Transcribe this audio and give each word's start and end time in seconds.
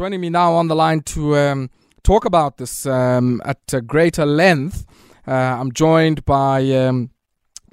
joining 0.00 0.22
me 0.22 0.30
now 0.30 0.54
on 0.54 0.68
the 0.68 0.74
line 0.74 1.02
to 1.02 1.36
um, 1.36 1.68
talk 2.02 2.24
about 2.24 2.56
this 2.56 2.86
um, 2.86 3.38
at 3.44 3.86
greater 3.86 4.24
length. 4.24 4.86
Uh, 5.28 5.32
I'm 5.32 5.72
joined 5.72 6.24
by 6.24 6.62
um, 6.72 7.10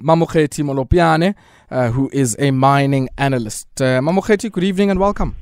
Mamokgethi 0.02 0.62
Molopyane, 0.62 1.34
uh, 1.70 1.90
who 1.90 2.10
is 2.12 2.36
a 2.38 2.50
mining 2.50 3.08
analyst. 3.16 3.68
Uh, 3.80 4.00
Mamokgethi, 4.02 4.52
good 4.52 4.62
evening 4.62 4.90
and 4.90 5.00
welcome. 5.00 5.36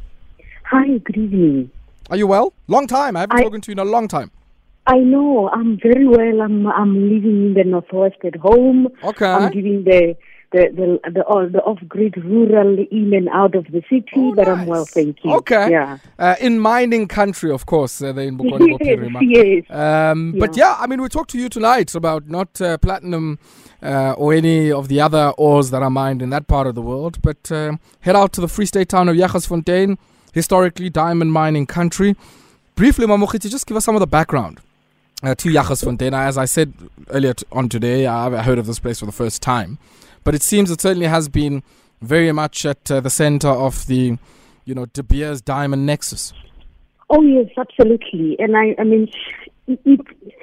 Hi, 0.70 0.98
good 0.98 1.16
evening. 1.16 1.72
Are 2.08 2.16
you 2.16 2.28
well? 2.28 2.52
Long 2.68 2.86
time. 2.86 3.16
I 3.16 3.20
haven't 3.22 3.38
I- 3.38 3.40
spoken 3.40 3.60
to 3.62 3.72
you 3.72 3.72
in 3.72 3.80
a 3.80 3.84
long 3.84 4.06
time. 4.06 4.30
I 4.86 4.98
know 4.98 5.48
I'm 5.48 5.80
very 5.82 6.06
well. 6.06 6.40
I'm 6.40 6.68
I'm 6.68 7.10
living 7.10 7.46
in 7.46 7.54
the 7.54 7.64
northwest 7.64 8.18
at 8.24 8.36
home. 8.36 8.86
Okay. 9.02 9.26
I'm 9.26 9.50
giving 9.50 9.82
the 9.82 10.14
the 10.52 10.98
the 11.04 11.10
the, 11.10 11.22
all 11.22 11.48
the 11.48 11.60
off-grid 11.62 12.16
rural 12.24 12.78
in 12.90 13.12
and 13.14 13.28
out 13.30 13.54
of 13.54 13.64
the 13.66 13.82
city, 13.90 14.06
Oh, 14.16 14.34
but 14.34 14.48
I'm 14.48 14.66
well, 14.66 14.84
thank 14.84 15.24
you. 15.24 15.32
Okay. 15.34 15.70
Yeah. 15.70 15.98
Uh, 16.18 16.34
in 16.40 16.58
mining 16.60 17.08
country, 17.08 17.50
of 17.50 17.66
course, 17.66 18.00
uh, 18.02 18.14
in 18.14 18.38
Bokoni 18.38 18.76
yes. 19.20 19.64
Yes. 19.68 19.70
Um, 19.70 20.34
But 20.38 20.56
yeah, 20.56 20.76
I 20.78 20.86
mean, 20.86 21.00
we 21.02 21.08
talked 21.08 21.30
to 21.30 21.38
you 21.38 21.48
tonight 21.48 21.94
about 21.94 22.28
not 22.28 22.60
uh, 22.60 22.78
platinum 22.78 23.38
uh, 23.82 24.12
or 24.12 24.32
any 24.32 24.70
of 24.72 24.88
the 24.88 25.00
other 25.00 25.32
ores 25.36 25.70
that 25.70 25.82
are 25.82 25.90
mined 25.90 26.22
in 26.22 26.30
that 26.30 26.46
part 26.46 26.66
of 26.66 26.74
the 26.74 26.82
world, 26.82 27.20
but 27.22 27.50
um 27.52 27.78
head 28.00 28.16
out 28.16 28.32
to 28.32 28.40
the 28.40 28.48
Free 28.48 28.66
State 28.66 28.88
town 28.88 29.08
of 29.08 29.16
Jagersfontein, 29.16 29.98
historically 30.32 30.88
diamond 30.90 31.32
mining 31.32 31.66
country. 31.66 32.14
Briefly, 32.74 33.06
Mamokgethi, 33.06 33.50
just 33.50 33.66
give 33.66 33.76
us 33.76 33.84
some 33.84 33.96
of 33.96 34.00
the 34.00 34.06
background 34.06 34.60
uh, 35.22 35.34
to 35.34 35.48
Jagersfontein. 35.50 36.12
As 36.12 36.36
I 36.38 36.44
said 36.46 36.72
earlier 37.10 37.34
t- 37.34 37.46
on 37.52 37.68
today, 37.68 38.06
I 38.06 38.26
I 38.28 38.42
heard 38.42 38.58
of 38.58 38.66
this 38.66 38.78
place 38.78 39.00
for 39.00 39.06
the 39.06 39.12
first 39.12 39.42
time, 39.42 39.78
but 40.26 40.34
it 40.34 40.42
seems 40.42 40.72
it 40.72 40.80
certainly 40.80 41.06
has 41.06 41.28
been 41.28 41.62
very 42.02 42.32
much 42.32 42.66
at 42.66 42.90
uh, 42.90 42.98
the 42.98 43.08
center 43.08 43.48
of 43.48 43.86
the, 43.86 44.18
you 44.64 44.74
know, 44.74 44.86
De 44.86 45.04
Beers 45.04 45.40
diamond 45.40 45.86
nexus. 45.86 46.32
Oh 47.08 47.22
yes, 47.22 47.46
absolutely. 47.56 48.36
And 48.40 48.56
I, 48.56 48.74
I 48.76 48.82
mean, 48.82 49.08
it, 49.68 50.00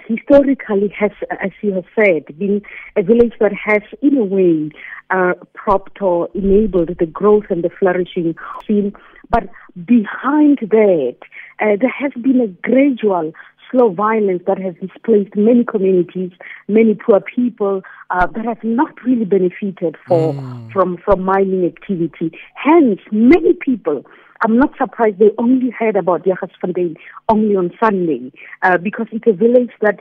historically 0.07 0.87
has, 0.97 1.11
as 1.41 1.51
you 1.61 1.73
have 1.73 1.85
said, 1.95 2.37
been 2.39 2.61
a 2.95 3.03
village 3.03 3.33
that 3.41 3.51
has, 3.51 3.81
in 4.01 4.17
a 4.17 4.23
way, 4.23 4.71
uh, 5.09 5.33
propped 5.53 6.01
or 6.01 6.29
enabled 6.33 6.95
the 6.97 7.05
growth 7.05 7.45
and 7.49 7.61
the 7.61 7.69
flourishing 7.69 8.35
scene. 8.65 8.93
But 9.29 9.49
behind 9.85 10.59
that, 10.61 11.17
uh, 11.59 11.75
there 11.79 11.93
has 11.99 12.13
been 12.21 12.39
a 12.39 12.47
gradual 12.47 13.33
slow 13.73 13.89
violence 13.91 14.43
that 14.47 14.59
has 14.59 14.75
displaced 14.75 15.35
many 15.35 15.65
communities, 15.65 16.31
many 16.67 16.93
poor 16.93 17.19
people 17.19 17.81
uh, 18.11 18.27
that 18.27 18.45
have 18.45 18.63
not 18.63 18.93
really 19.03 19.25
benefited 19.25 19.97
for, 20.07 20.33
from 20.71 20.97
from 21.03 21.23
mining 21.23 21.65
activity. 21.65 22.31
Hence, 22.55 22.99
many 23.11 23.53
people. 23.53 24.05
I'm 24.45 24.57
not 24.57 24.73
surprised 24.77 25.19
they 25.19 25.31
only 25.37 25.69
heard 25.69 25.95
about 25.95 26.25
Jagersfontein 26.25 26.97
only 27.29 27.55
on 27.55 27.71
Sunday 27.81 28.31
uh, 28.61 28.77
because 28.77 29.07
it's 29.13 29.25
a 29.25 29.31
village 29.31 29.71
that, 29.81 29.99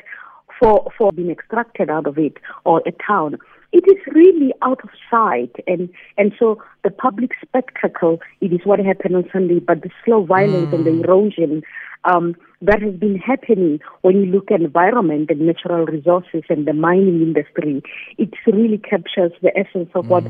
for 0.59 0.91
for 0.98 1.12
being 1.12 1.31
extracted 1.31 1.89
out 1.89 2.06
of 2.06 2.19
it 2.19 2.39
or 2.65 2.83
a 2.84 2.93
town, 3.06 3.39
it 3.73 3.84
is 3.87 3.98
really 4.15 4.53
out 4.62 4.81
of 4.83 4.91
sight 5.11 5.55
and 5.67 5.89
and 6.19 6.33
so 6.39 6.62
the 6.84 6.91
public 6.91 7.31
spectacle 7.41 8.20
it 8.41 8.53
is 8.53 8.61
what 8.65 8.81
happened 8.81 9.17
on 9.17 9.28
Sunday, 9.33 9.61
but 9.61 9.83
the 9.83 9.91
slow 10.05 10.25
violence 10.25 10.73
and 10.73 10.84
the 10.84 11.03
erosion 11.03 11.62
um, 12.05 12.34
that 12.61 12.83
has 12.83 12.95
been 12.95 13.17
happening 13.17 13.81
when 14.03 14.17
you 14.22 14.27
look 14.27 14.50
at 14.50 14.61
environment 14.61 15.31
and 15.31 15.41
natural 15.41 15.84
resources 15.86 16.42
and 16.48 16.67
the 16.67 16.72
mining 16.72 17.20
industry, 17.22 17.83
it 18.19 18.31
really 18.47 18.78
captures 18.78 19.33
the 19.42 19.56
essence 19.56 19.91
of 19.94 20.09
what 20.09 20.25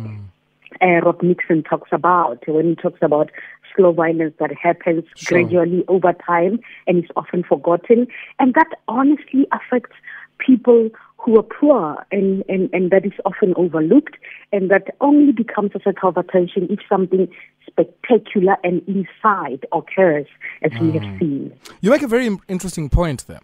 uh, 0.81 1.01
Rob 1.05 1.23
Nixon 1.23 1.63
talks 1.63 1.91
about 1.93 2.47
when 2.47 2.71
he 2.71 2.75
talks 2.75 3.01
about 3.03 3.31
slow 3.75 3.93
violence 3.93 4.35
that 4.39 4.51
happens 4.55 5.05
Sure. 5.17 5.43
gradually 5.43 5.85
over 5.89 6.13
time 6.13 6.61
and 6.87 7.05
is 7.05 7.11
often 7.17 7.43
forgotten. 7.43 8.07
And 8.39 8.55
that 8.55 8.71
honestly 8.89 9.47
affects 9.53 9.97
people 10.39 10.91
who 11.23 11.39
are 11.39 11.43
poor 11.43 12.05
and, 12.11 12.45
and, 12.49 12.69
and 12.73 12.91
that 12.91 13.07
is 13.07 13.13
often 13.25 13.55
overlooked 13.57 14.17
and 14.53 14.71
that 14.71 14.95
only 15.01 15.33
becomes 15.33 15.71
a 15.75 15.81
center 15.83 16.07
of 16.07 16.17
attention 16.17 16.67
if 16.69 16.81
something 16.89 17.29
spectacular 17.67 18.57
and 18.65 18.83
inside 18.89 19.65
occurs 19.73 20.27
as 20.63 20.73
we 20.81 20.91
have 20.93 21.03
mm. 21.03 21.19
seen. 21.19 21.53
You 21.81 21.91
make 21.91 22.03
a 22.03 22.09
very 22.09 22.37
interesting 22.49 22.91
point 22.91 23.27
there, 23.27 23.41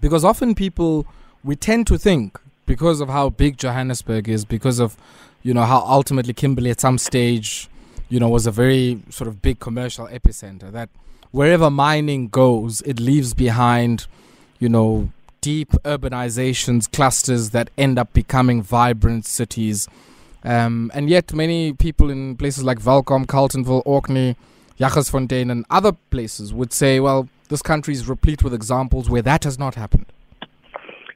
because 0.00 0.24
often 0.24 0.54
people 0.54 1.06
we 1.44 1.56
tend 1.56 1.86
to 1.88 1.98
think 1.98 2.38
because 2.66 3.00
of 3.00 3.08
how 3.08 3.30
big 3.30 3.58
Johannesburg 3.58 4.28
is, 4.28 4.44
because 4.44 4.78
of 4.78 4.96
you 5.42 5.52
know 5.52 5.64
how 5.64 5.80
ultimately 5.80 6.32
Kimberley 6.32 6.70
at 6.70 6.80
some 6.80 6.98
stage, 6.98 7.68
you 8.08 8.20
know, 8.20 8.28
was 8.28 8.46
a 8.46 8.52
very 8.52 9.02
sort 9.10 9.28
of 9.28 9.42
big 9.42 9.58
commercial 9.58 10.06
epicenter. 10.06 10.70
That 10.70 10.88
wherever 11.32 11.68
mining 11.68 12.28
goes, 12.28 12.80
it 12.82 13.00
leaves 13.00 13.34
behind, 13.34 14.06
you 14.60 14.68
know, 14.68 15.10
deep 15.42 15.72
urbanizations, 15.84 16.90
clusters 16.90 17.50
that 17.50 17.68
end 17.76 17.98
up 17.98 18.10
becoming 18.14 18.62
vibrant 18.62 19.26
cities. 19.26 19.86
Um, 20.42 20.90
and 20.94 21.10
yet, 21.10 21.34
many 21.34 21.74
people 21.74 22.10
in 22.10 22.36
places 22.36 22.64
like 22.64 22.78
Welkom, 22.78 23.26
Carltonville, 23.26 23.82
Orkney, 23.84 24.36
Jagersfontein, 24.80 25.50
and 25.50 25.66
other 25.68 25.92
places 26.10 26.54
would 26.54 26.72
say, 26.72 26.98
well, 26.98 27.28
this 27.50 27.60
country 27.60 27.92
is 27.92 28.08
replete 28.08 28.42
with 28.42 28.54
examples 28.54 29.10
where 29.10 29.22
that 29.22 29.44
has 29.44 29.58
not 29.58 29.74
happened. 29.74 30.06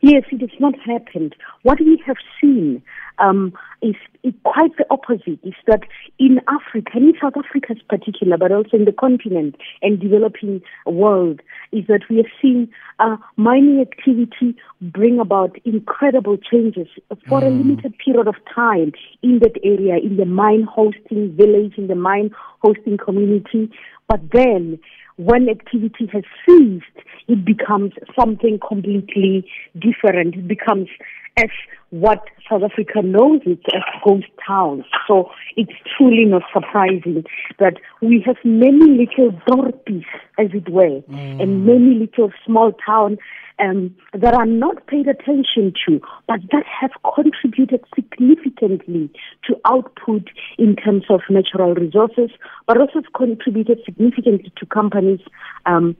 Yes, 0.02 0.24
it 0.30 0.40
has 0.40 0.60
not 0.60 0.74
happened. 0.80 1.34
What 1.62 1.80
we 1.80 2.00
have 2.06 2.18
seen 2.40 2.82
um, 3.18 3.52
is, 3.82 3.94
is 4.22 4.32
quite 4.44 4.76
the 4.76 4.86
opposite. 4.90 5.38
Is 5.42 5.54
that 5.66 5.82
in 6.18 6.40
Africa, 6.48 6.90
and 6.94 7.08
in 7.08 7.14
South 7.20 7.34
Africa 7.36 7.72
in 7.72 7.80
particular, 7.88 8.36
but 8.36 8.52
also 8.52 8.76
in 8.76 8.84
the 8.84 8.92
continent 8.92 9.56
and 9.82 10.00
developing 10.00 10.62
world, 10.86 11.40
is 11.72 11.86
that 11.88 12.02
we 12.08 12.20
are 12.20 12.30
seeing 12.40 12.68
uh, 12.98 13.16
mining 13.36 13.80
activity 13.80 14.56
bring 14.80 15.18
about 15.18 15.56
incredible 15.64 16.36
changes 16.36 16.88
for 17.28 17.42
a 17.42 17.50
limited 17.50 17.94
period 17.98 18.28
of 18.28 18.36
time 18.54 18.92
in 19.22 19.40
that 19.40 19.56
area, 19.62 19.96
in 19.96 20.16
the 20.16 20.24
mine 20.24 20.66
hosting 20.70 21.34
village, 21.36 21.74
in 21.76 21.88
the 21.88 21.94
mine 21.94 22.30
hosting 22.62 22.96
community. 22.96 23.70
But 24.08 24.20
then 24.32 24.78
when 25.16 25.48
activity 25.48 26.08
has 26.12 26.24
ceased, 26.46 26.84
it 27.26 27.44
becomes 27.44 27.92
something 28.18 28.58
completely 28.66 29.48
different. 29.78 30.34
It 30.34 30.46
becomes 30.46 30.88
as 31.36 31.50
what 31.90 32.24
South 32.48 32.62
Africa 32.62 33.02
knows 33.02 33.40
it 33.44 33.60
as 33.74 33.82
ghost 34.04 34.26
towns. 34.46 34.84
So 35.06 35.30
it's 35.56 35.72
truly 35.96 36.24
not 36.24 36.42
surprising 36.52 37.24
that 37.58 37.74
we 38.00 38.22
have 38.26 38.36
many 38.44 39.06
little 39.06 39.32
dorpies, 39.46 40.04
as 40.38 40.48
it 40.52 40.68
were, 40.68 41.02
and 41.08 41.66
many 41.66 41.94
little 41.94 42.32
small 42.44 42.72
towns 42.84 43.18
um, 43.58 43.94
that 44.12 44.34
are 44.34 44.46
not 44.46 44.86
paid 44.86 45.08
attention 45.08 45.72
to, 45.86 46.00
but 46.26 46.40
that 46.52 46.64
have 46.80 46.90
contributed 47.14 47.84
significantly 47.94 49.10
to 49.46 49.56
output 49.64 50.28
in 50.58 50.76
terms 50.76 51.04
of 51.08 51.20
natural 51.30 51.74
resources, 51.74 52.30
but 52.66 52.78
also 52.78 53.00
contributed 53.14 53.78
significantly 53.84 54.52
to 54.56 54.66
companies' 54.66 55.20
um, 55.64 55.96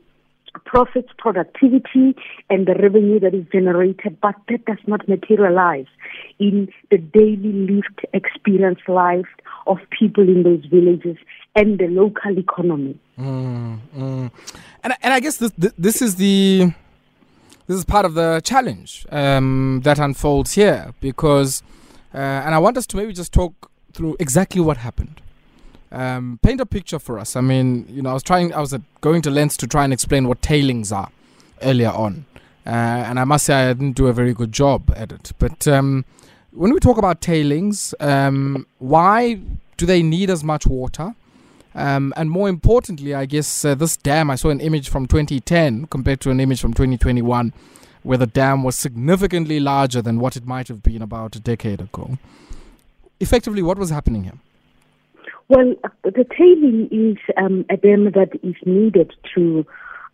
profits, 0.65 1.09
productivity, 1.19 2.15
and 2.51 2.67
the 2.67 2.75
revenue 2.75 3.21
that 3.21 3.35
is 3.35 3.45
generated, 3.53 4.19
but 4.21 4.35
that 4.49 4.65
does 4.65 4.79
not 4.87 5.09
materialize 5.09 5.87
in 6.39 6.69
the 6.91 6.99
daily 6.99 7.53
lived 7.53 8.07
experience 8.13 8.81
life 8.89 9.27
of 9.67 9.79
people 9.99 10.25
in 10.25 10.43
those 10.43 10.65
villages 10.67 11.17
and 11.55 11.79
the 11.79 11.89
local 11.89 12.39
economy. 12.39 12.99
Mm, 13.19 13.81
mm. 13.97 14.31
And 14.83 14.95
and 15.03 15.15
I 15.15 15.21
guess 15.21 15.39
this 15.39 15.53
this, 15.57 16.03
is 16.03 16.17
the 16.17 16.73
this 17.67 17.77
is 17.77 17.85
part 17.85 18.05
of 18.05 18.15
the 18.15 18.41
challenge 18.45 19.07
um, 19.11 19.81
that 19.85 19.99
unfolds 19.99 20.53
here 20.53 20.95
because 21.01 21.63
uh, 22.15 22.19
and 22.19 22.55
I 22.55 22.59
want 22.59 22.77
us 22.77 22.87
to 22.89 22.97
maybe 22.97 23.13
just 23.13 23.33
talk 23.33 23.71
through 23.93 24.17
exactly 24.21 24.61
what 24.61 24.77
happened. 24.77 25.21
Um, 25.93 26.39
paint 26.43 26.61
a 26.61 26.67
picture 26.67 26.99
for 26.99 27.19
us. 27.19 27.37
I 27.37 27.41
mean, 27.41 27.87
you 27.89 28.03
know, 28.03 28.11
I 28.11 28.15
was 28.15 28.23
trying, 28.23 28.53
I 28.53 28.61
was 28.61 28.75
uh, 28.75 28.79
going 29.01 29.23
to 29.23 29.31
lengths 29.31 29.57
to 29.59 29.67
try 29.67 29.85
and 29.85 29.93
explain 29.93 30.27
what 30.27 30.43
tailings 30.43 30.91
are 30.91 31.11
earlier 31.63 31.91
on, 31.91 32.27
uh, 32.67 32.71
and 32.71 33.21
I 33.21 33.25
must 33.25 33.47
say 33.47 33.55
I 33.55 33.73
didn't 33.73 33.93
do 33.93 34.09
a 34.09 34.13
very 34.13 34.35
good 34.35 34.53
job 34.53 34.93
at 34.97 35.13
it. 35.13 35.33
But 35.39 35.69
um, 35.69 36.05
when 36.51 36.73
we 36.73 36.81
talk 36.81 36.99
about 36.99 37.21
tailings, 37.21 37.95
um, 38.01 38.67
why 38.79 39.39
do 39.77 39.87
they 39.87 40.03
need 40.03 40.29
as 40.29 40.43
much 40.43 40.67
water? 40.67 41.15
Um, 41.75 42.15
and 42.17 42.31
more 42.31 42.49
importantly, 42.49 43.15
I 43.15 43.27
guess 43.27 43.65
uh, 43.65 43.75
this 43.75 43.99
dam, 43.99 44.31
I 44.31 44.37
saw 44.37 44.49
an 44.49 44.61
image 44.61 44.89
from 44.89 45.07
2010 45.07 45.87
compared 45.87 46.21
to 46.23 46.31
an 46.31 46.41
image 46.41 46.61
from 46.61 46.73
2021, 46.73 47.53
where 48.03 48.17
the 48.17 48.27
dam 48.27 48.63
was 48.63 48.77
significantly 48.77 49.61
larger 49.61 50.01
than 50.01 50.19
what 50.19 50.37
it 50.37 50.47
might 50.47 50.69
have 50.69 50.83
been 50.83 51.03
about 51.03 51.37
a 51.37 51.41
decade 51.41 51.83
ago. 51.83 52.17
Effectively, 53.21 53.63
what 53.63 53.79
was 53.79 53.91
happening 53.91 54.25
here? 54.25 54.39
Well, 55.49 55.75
the 56.03 56.27
tailing 56.37 56.89
is 56.91 57.19
um, 57.37 57.65
a 57.71 57.77
dam 57.77 58.05
that 58.13 58.31
is 58.43 58.57
needed 58.65 59.13
to 59.35 59.65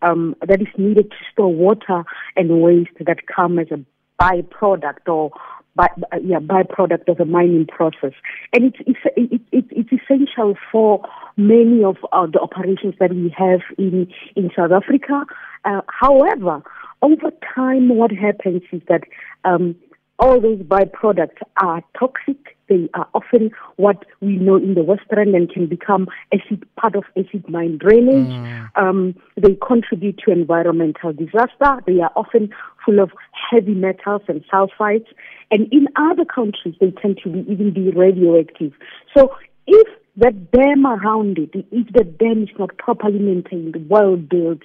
um, 0.03 0.35
that 0.47 0.61
is 0.61 0.69
needed 0.77 1.11
to 1.11 1.17
store 1.33 1.53
water 1.53 2.05
and 2.37 2.61
waste 2.61 2.91
that 3.07 3.27
come 3.35 3.59
as 3.59 3.69
a 3.71 3.79
byproduct 4.21 5.09
or 5.09 5.31
by, 5.75 5.89
yeah, 6.23 6.39
byproduct 6.39 7.09
of 7.09 7.17
the 7.17 7.25
mining 7.25 7.67
process. 7.67 8.13
And 8.53 8.65
it's, 8.65 8.77
it's, 8.87 8.99
it, 9.17 9.41
it, 9.53 9.65
it's 9.71 9.91
essential 9.93 10.55
for 10.71 11.03
many 11.37 11.83
of 11.83 11.97
uh, 12.13 12.27
the 12.27 12.41
operations 12.41 12.95
that 13.01 13.15
we 13.15 13.35
have 13.37 13.61
in, 13.79 14.13
in 14.37 14.51
South 14.55 14.73
Africa. 14.73 15.25
Uh, 15.65 15.81
however, 15.87 16.63
over 17.01 17.31
time, 17.55 17.89
what 17.97 18.13
happens 18.13 18.63
is 18.71 18.83
that 18.89 19.03
um, 19.45 19.75
all 20.19 20.41
those 20.41 20.59
byproducts 20.59 21.41
are 21.63 21.83
toxic. 21.99 22.57
They 22.73 22.89
are 22.95 23.07
often 23.13 23.51
what 23.77 24.07
we 24.23 24.37
know 24.37 24.57
in 24.57 24.73
the 24.73 24.83
Western 24.83 25.35
and 25.35 25.53
can 25.53 25.67
become 25.67 26.09
acid, 26.33 26.67
part 26.77 26.97
of 26.97 27.05
acid 27.19 27.47
mine 27.47 27.77
drainage. 27.77 28.33
Mm. 28.33 28.71
Um, 28.77 29.15
they 29.37 29.59
contribute 29.67 30.19
to 30.25 30.33
environmental 30.33 31.13
disaster. 31.13 31.83
They 31.87 32.01
are 32.01 32.13
often 32.17 32.49
full 32.85 32.99
of 32.99 33.11
heavy 33.51 33.75
metals 33.75 34.23
and 34.27 34.43
sulfides. 34.51 35.05
And 35.51 35.71
in 35.71 35.87
other 35.97 36.25
countries, 36.25 36.75
they 36.81 36.93
tend 36.93 37.21
to 37.25 37.29
be, 37.29 37.41
even 37.53 37.75
be 37.75 37.91
radioactive. 37.91 38.73
So 39.15 39.37
if 39.67 39.89
the 40.17 40.31
dam 40.31 40.87
around 40.87 41.39
it, 41.39 41.51
if 41.71 41.93
the 41.93 42.05
dam 42.05 42.45
is 42.45 42.59
not 42.59 42.77
properly 42.79 43.19
maintained, 43.19 43.77
well 43.91 44.17
built, 44.17 44.61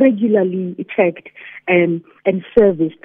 regularly 0.00 0.74
checked 0.96 1.28
and, 1.68 2.02
and 2.26 2.44
serviced, 2.58 2.98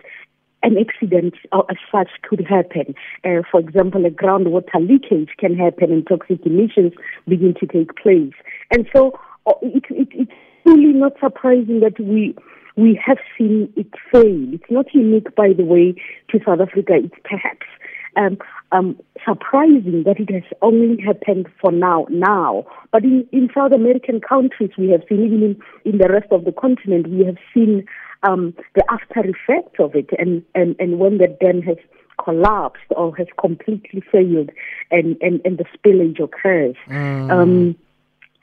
an 0.64 0.78
accident 0.78 1.36
as 1.54 1.78
such 1.92 2.10
could 2.28 2.46
happen. 2.46 2.94
Uh, 3.24 3.42
for 3.50 3.60
example, 3.60 4.06
a 4.06 4.10
groundwater 4.10 4.80
leakage 4.80 5.30
can 5.38 5.56
happen 5.56 5.92
and 5.92 6.06
toxic 6.08 6.46
emissions 6.46 6.94
begin 7.28 7.54
to 7.60 7.66
take 7.66 7.96
place. 7.96 8.34
And 8.72 8.88
so 8.94 9.18
uh, 9.48 9.54
it, 9.62 9.84
it, 9.90 10.08
it's 10.12 10.32
really 10.66 10.94
not 10.94 11.14
surprising 11.20 11.80
that 11.82 12.00
we 12.00 12.36
we 12.76 13.00
have 13.06 13.18
seen 13.38 13.72
it 13.76 13.92
fail. 14.12 14.54
It's 14.54 14.72
not 14.72 14.86
unique, 14.94 15.36
by 15.36 15.52
the 15.52 15.66
way, 15.66 15.96
to 16.30 16.40
South 16.46 16.62
Africa. 16.62 16.94
It's 16.96 17.16
perhaps 17.26 17.68
um, 18.16 18.38
um, 18.72 18.98
surprising 19.26 20.04
that 20.06 20.20
it 20.20 20.32
has 20.32 20.44
only 20.62 21.02
happened 21.02 21.48
for 21.60 21.72
now. 21.72 22.06
Now, 22.10 22.66
but 22.92 23.04
in, 23.04 23.28
in 23.32 23.50
South 23.56 23.74
American 23.74 24.22
countries, 24.22 24.72
we 24.78 24.90
have 24.90 25.02
seen 25.10 25.26
even 25.26 25.44
in, 25.44 25.92
in 25.92 25.98
the 25.98 26.08
rest 26.10 26.28
of 26.32 26.46
the 26.46 26.52
continent, 26.52 27.08
we 27.10 27.26
have 27.26 27.38
seen 27.54 27.86
um, 28.24 28.54
the 28.76 28.84
after 28.90 29.22
effects 29.22 29.80
of 29.80 29.96
it, 29.96 30.10
and, 30.18 30.44
and, 30.56 30.76
and 30.80 31.00
when 31.00 31.18
the 31.18 31.28
dam 31.42 31.62
has 31.62 31.78
collapsed 32.24 32.92
or 32.92 33.16
has 33.16 33.28
completely 33.40 34.02
failed, 34.12 34.50
and, 34.92 35.18
and, 35.22 35.42
and 35.46 35.58
the 35.58 35.66
spillage 35.78 36.22
occurs. 36.22 36.76
Mm. 36.88 37.32
Um, 37.32 37.76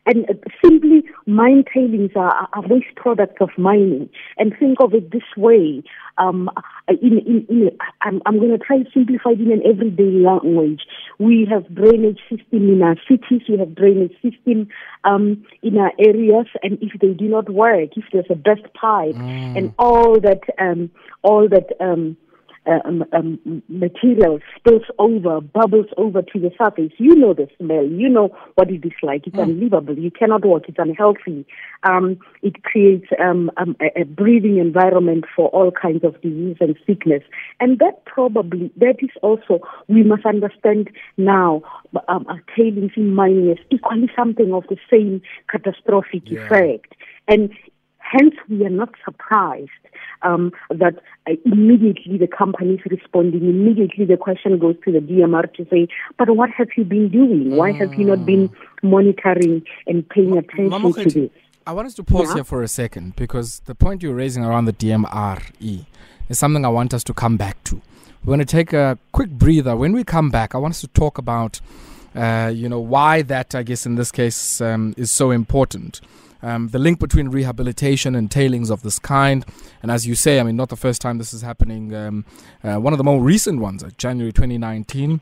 and 0.07 0.25
simply, 0.65 1.03
mine 1.27 1.65
tailings 1.75 2.13
are, 2.15 2.49
are 2.53 2.63
waste 2.69 2.95
products 2.95 3.39
of 3.41 3.51
mining. 3.59 4.09
And 4.39 4.57
think 4.57 4.81
of 4.81 4.95
it 4.95 5.11
this 5.11 5.25
way. 5.37 5.83
Um, 6.17 6.49
in, 6.89 7.19
in, 7.19 7.47
in, 7.49 7.71
I'm, 8.03 8.23
I'm 8.25 8.39
going 8.39 8.53
to 8.53 8.59
try 8.59 8.79
to 8.79 8.91
simplify 8.95 9.31
it 9.31 9.41
in 9.41 9.51
an 9.51 9.63
everyday 9.67 10.05
language. 10.05 10.83
We 11.19 11.47
have 11.51 11.75
drainage 11.75 12.21
system 12.29 12.69
in 12.69 12.83
our 12.83 12.97
cities. 13.09 13.43
We 13.49 13.59
have 13.59 13.75
drainage 13.75 14.15
system 14.23 14.69
um, 15.05 15.45
in 15.63 15.79
our 15.79 15.93
areas. 15.99 16.47
And 16.63 16.79
if 16.83 17.01
they 17.01 17.15
do 17.15 17.29
not 17.29 17.49
work, 17.51 17.91
if 17.97 18.05
there's 18.13 18.27
a 18.31 18.35
burst 18.35 18.65
pipe 18.75 19.15
mm. 19.15 19.59
and 19.59 19.75
all 19.79 20.21
that, 20.21 20.43
um, 20.59 20.91
all 21.23 21.49
that 21.49 21.69
um, 21.81 22.17
um, 22.67 23.05
um, 23.13 23.63
material 23.69 24.41
spills 24.57 24.83
over, 24.99 25.41
bubbles 25.41 25.87
over 25.97 26.23
to 26.23 26.39
the 26.39 26.51
surface. 26.59 26.93
You 26.99 27.15
know 27.15 27.35
the 27.35 27.49
smell. 27.59 27.85
You 27.85 28.09
know 28.09 28.37
what 28.55 28.71
it 28.71 28.85
is 28.85 28.93
like. 29.03 29.27
It's 29.27 29.37
mm. 29.37 29.43
unlivable. 29.43 29.99
You 29.99 30.11
cannot 30.11 30.45
walk. 30.45 30.65
It's 30.69 30.79
unhealthy. 30.79 31.47
Um, 31.83 32.19
it 32.43 32.63
creates 32.65 33.07
um, 33.21 33.51
um, 33.57 33.77
a, 33.81 34.01
a, 34.01 34.05
breathing 34.05 34.59
environment 34.59 35.25
for 35.35 35.49
all 35.49 35.71
kinds 35.71 36.05
of 36.05 36.21
disease 36.21 36.57
and 36.61 36.77
sickness. 36.87 37.23
And 37.61 37.79
that 37.79 38.05
probably, 38.05 38.71
that 38.77 38.97
is 39.01 39.11
also, 39.23 39.61
we 39.89 40.03
must 40.03 40.27
understand 40.27 40.91
now, 41.17 41.63
um, 42.09 42.27
tailings 42.57 42.93
in 42.97 43.15
mining 43.15 43.51
is 43.51 43.59
equally 43.71 44.11
something 44.17 44.53
of 44.53 44.65
the 44.69 44.77
same 44.91 45.23
catastrophic 45.51 46.23
yeah. 46.27 46.41
effect. 46.41 46.95
And 47.29 47.51
hence 47.99 48.35
we 48.49 48.65
are 48.65 48.71
not 48.71 48.91
surprised 49.05 49.71
um, 50.23 50.53
that 50.71 50.97
uh, 51.27 51.33
immediately 51.45 52.19
the 52.19 52.27
company 52.27 52.75
is 52.75 52.81
responding. 52.91 53.43
Immediately 53.43 54.05
the 54.05 54.17
question 54.17 54.59
goes 54.59 54.77
to 54.85 54.93
the 54.93 54.99
DMR 54.99 55.53
to 55.55 55.67
say, 55.71 55.89
but 56.19 56.35
what 56.35 56.51
have 56.51 56.69
you 56.77 56.85
been 56.85 57.09
doing? 57.09 57.57
Why 57.57 57.73
have 57.73 57.95
you 57.95 58.07
not 58.07 58.25
been 58.27 58.51
monitoring 58.83 59.63
and 59.87 60.09
paying 60.09 60.37
attention 60.37 60.93
to 60.93 61.05
this? 61.05 61.31
I 61.67 61.73
want 61.73 61.87
us 61.87 61.95
to 61.95 62.05
pause 62.05 62.29
yeah. 62.29 62.35
here 62.35 62.45
for 62.45 62.63
a 62.63 62.69
second 62.69 63.17
because 63.17 63.61
the 63.65 63.75
point 63.75 64.03
you're 64.03 64.15
raising 64.15 64.45
around 64.45 64.67
the 64.67 64.73
DMRE 64.73 65.87
is 66.29 66.39
something 66.39 66.65
I 66.65 66.69
want 66.69 66.95
us 66.95 67.03
to 67.05 67.15
come 67.15 67.37
back 67.37 67.63
to. 67.65 67.83
We're 68.25 68.37
going 68.37 68.39
to 68.39 68.45
take 68.45 68.73
a 68.73 68.99
quick 69.13 69.31
breather. 69.31 69.77
When 69.77 69.93
we 69.93 70.05
come 70.05 70.31
back, 70.31 70.55
I 70.55 70.59
want 70.59 70.73
us 70.73 70.81
to 70.83 70.89
talk 70.89 71.19
about, 71.19 71.61
uh, 72.15 72.53
you 72.55 72.69
know, 72.69 72.81
why 72.81 73.23
that, 73.23 73.55
I 73.55 73.63
guess, 73.65 73.85
in 73.85 73.97
this 73.97 74.13
case, 74.13 74.61
um, 74.61 74.95
is 74.97 75.11
so 75.11 75.31
important 75.33 76.01
um, 76.43 76.69
the 76.69 76.79
link 76.79 76.99
between 76.99 77.29
rehabilitation 77.29 78.15
and 78.15 78.31
tailings 78.31 78.71
of 78.71 78.83
this 78.83 78.99
kind. 78.99 79.45
And 79.83 79.91
as 79.91 80.07
you 80.07 80.15
say, 80.15 80.41
I 80.41 80.43
mean, 80.43 80.57
not 80.57 80.69
the 80.69 80.77
first 80.77 81.01
time 81.01 81.19
this 81.19 81.33
is 81.33 81.43
happening. 81.43 81.95
Um, 81.95 82.25
uh, 82.63 82.77
one 82.77 82.93
of 82.93 82.99
the 82.99 83.05
more 83.05 83.21
recent 83.21 83.61
ones, 83.61 83.83
uh, 83.83 83.91
January 83.97 84.33
2019 84.33 85.21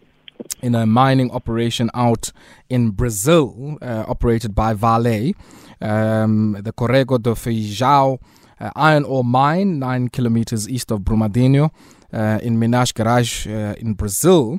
in 0.62 0.74
a 0.74 0.84
mining 0.84 1.30
operation 1.30 1.90
out 1.94 2.32
in 2.68 2.90
Brazil, 2.90 3.78
uh, 3.80 4.04
operated 4.08 4.54
by 4.54 4.74
Vale, 4.74 5.32
um, 5.80 6.58
the 6.60 6.72
Corrego 6.72 7.22
do 7.22 7.34
Feijão 7.34 8.18
uh, 8.60 8.70
iron 8.76 9.04
ore 9.04 9.24
mine, 9.24 9.78
nine 9.78 10.08
kilometers 10.08 10.68
east 10.68 10.90
of 10.90 11.00
Brumadinho, 11.00 11.70
uh, 12.12 12.38
in 12.42 12.58
Minas 12.58 12.92
Gerais, 12.92 13.46
uh, 13.46 13.74
in 13.78 13.94
Brazil. 13.94 14.58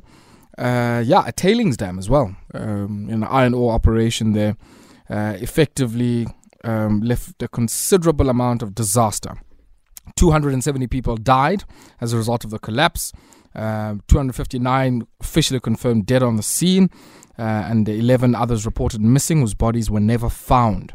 yeah, 0.58 1.24
a 1.26 1.32
tailings 1.32 1.76
dam 1.76 1.98
as 1.98 2.08
well, 2.08 2.36
um, 2.54 3.08
an 3.10 3.24
iron 3.24 3.54
ore 3.54 3.72
operation 3.72 4.32
there, 4.32 4.56
effectively 5.08 6.26
um, 6.66 7.00
left 7.00 7.42
a 7.42 7.48
considerable 7.48 8.28
amount 8.28 8.62
of 8.62 8.74
disaster. 8.74 9.36
270 10.16 10.86
people 10.86 11.16
died 11.16 11.64
as 12.00 12.12
a 12.12 12.16
result 12.16 12.44
of 12.44 12.50
the 12.50 12.58
collapse. 12.58 13.12
Uh, 13.54 13.96
259 14.08 15.06
officially 15.20 15.60
confirmed 15.60 16.04
dead 16.04 16.22
on 16.22 16.36
the 16.36 16.42
scene, 16.42 16.90
uh, 17.38 17.42
and 17.42 17.88
11 17.88 18.34
others 18.34 18.66
reported 18.66 19.00
missing 19.00 19.40
whose 19.40 19.54
bodies 19.54 19.90
were 19.90 20.00
never 20.00 20.28
found. 20.28 20.92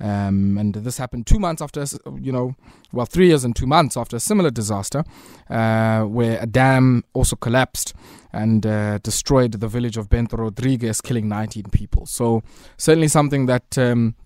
Um, 0.00 0.58
and 0.58 0.74
this 0.74 0.98
happened 0.98 1.26
two 1.26 1.38
months 1.38 1.62
after, 1.62 1.84
you 2.20 2.32
know, 2.32 2.56
well, 2.92 3.06
three 3.06 3.28
years 3.28 3.44
and 3.44 3.54
two 3.54 3.66
months 3.66 3.96
after 3.96 4.16
a 4.16 4.20
similar 4.20 4.50
disaster, 4.50 5.04
uh, 5.48 6.02
where 6.02 6.38
a 6.40 6.46
dam 6.46 7.04
also 7.14 7.36
collapsed 7.36 7.94
and 8.32 8.66
uh, 8.66 8.98
destroyed 8.98 9.52
the 9.52 9.68
village 9.68 9.96
of 9.96 10.08
Bento 10.08 10.36
Rodrigues, 10.36 11.00
killing 11.00 11.28
19 11.28 11.64
people. 11.70 12.06
So, 12.06 12.42
certainly 12.76 13.08
something 13.08 13.46
that 13.46 13.78
um, 13.78 14.16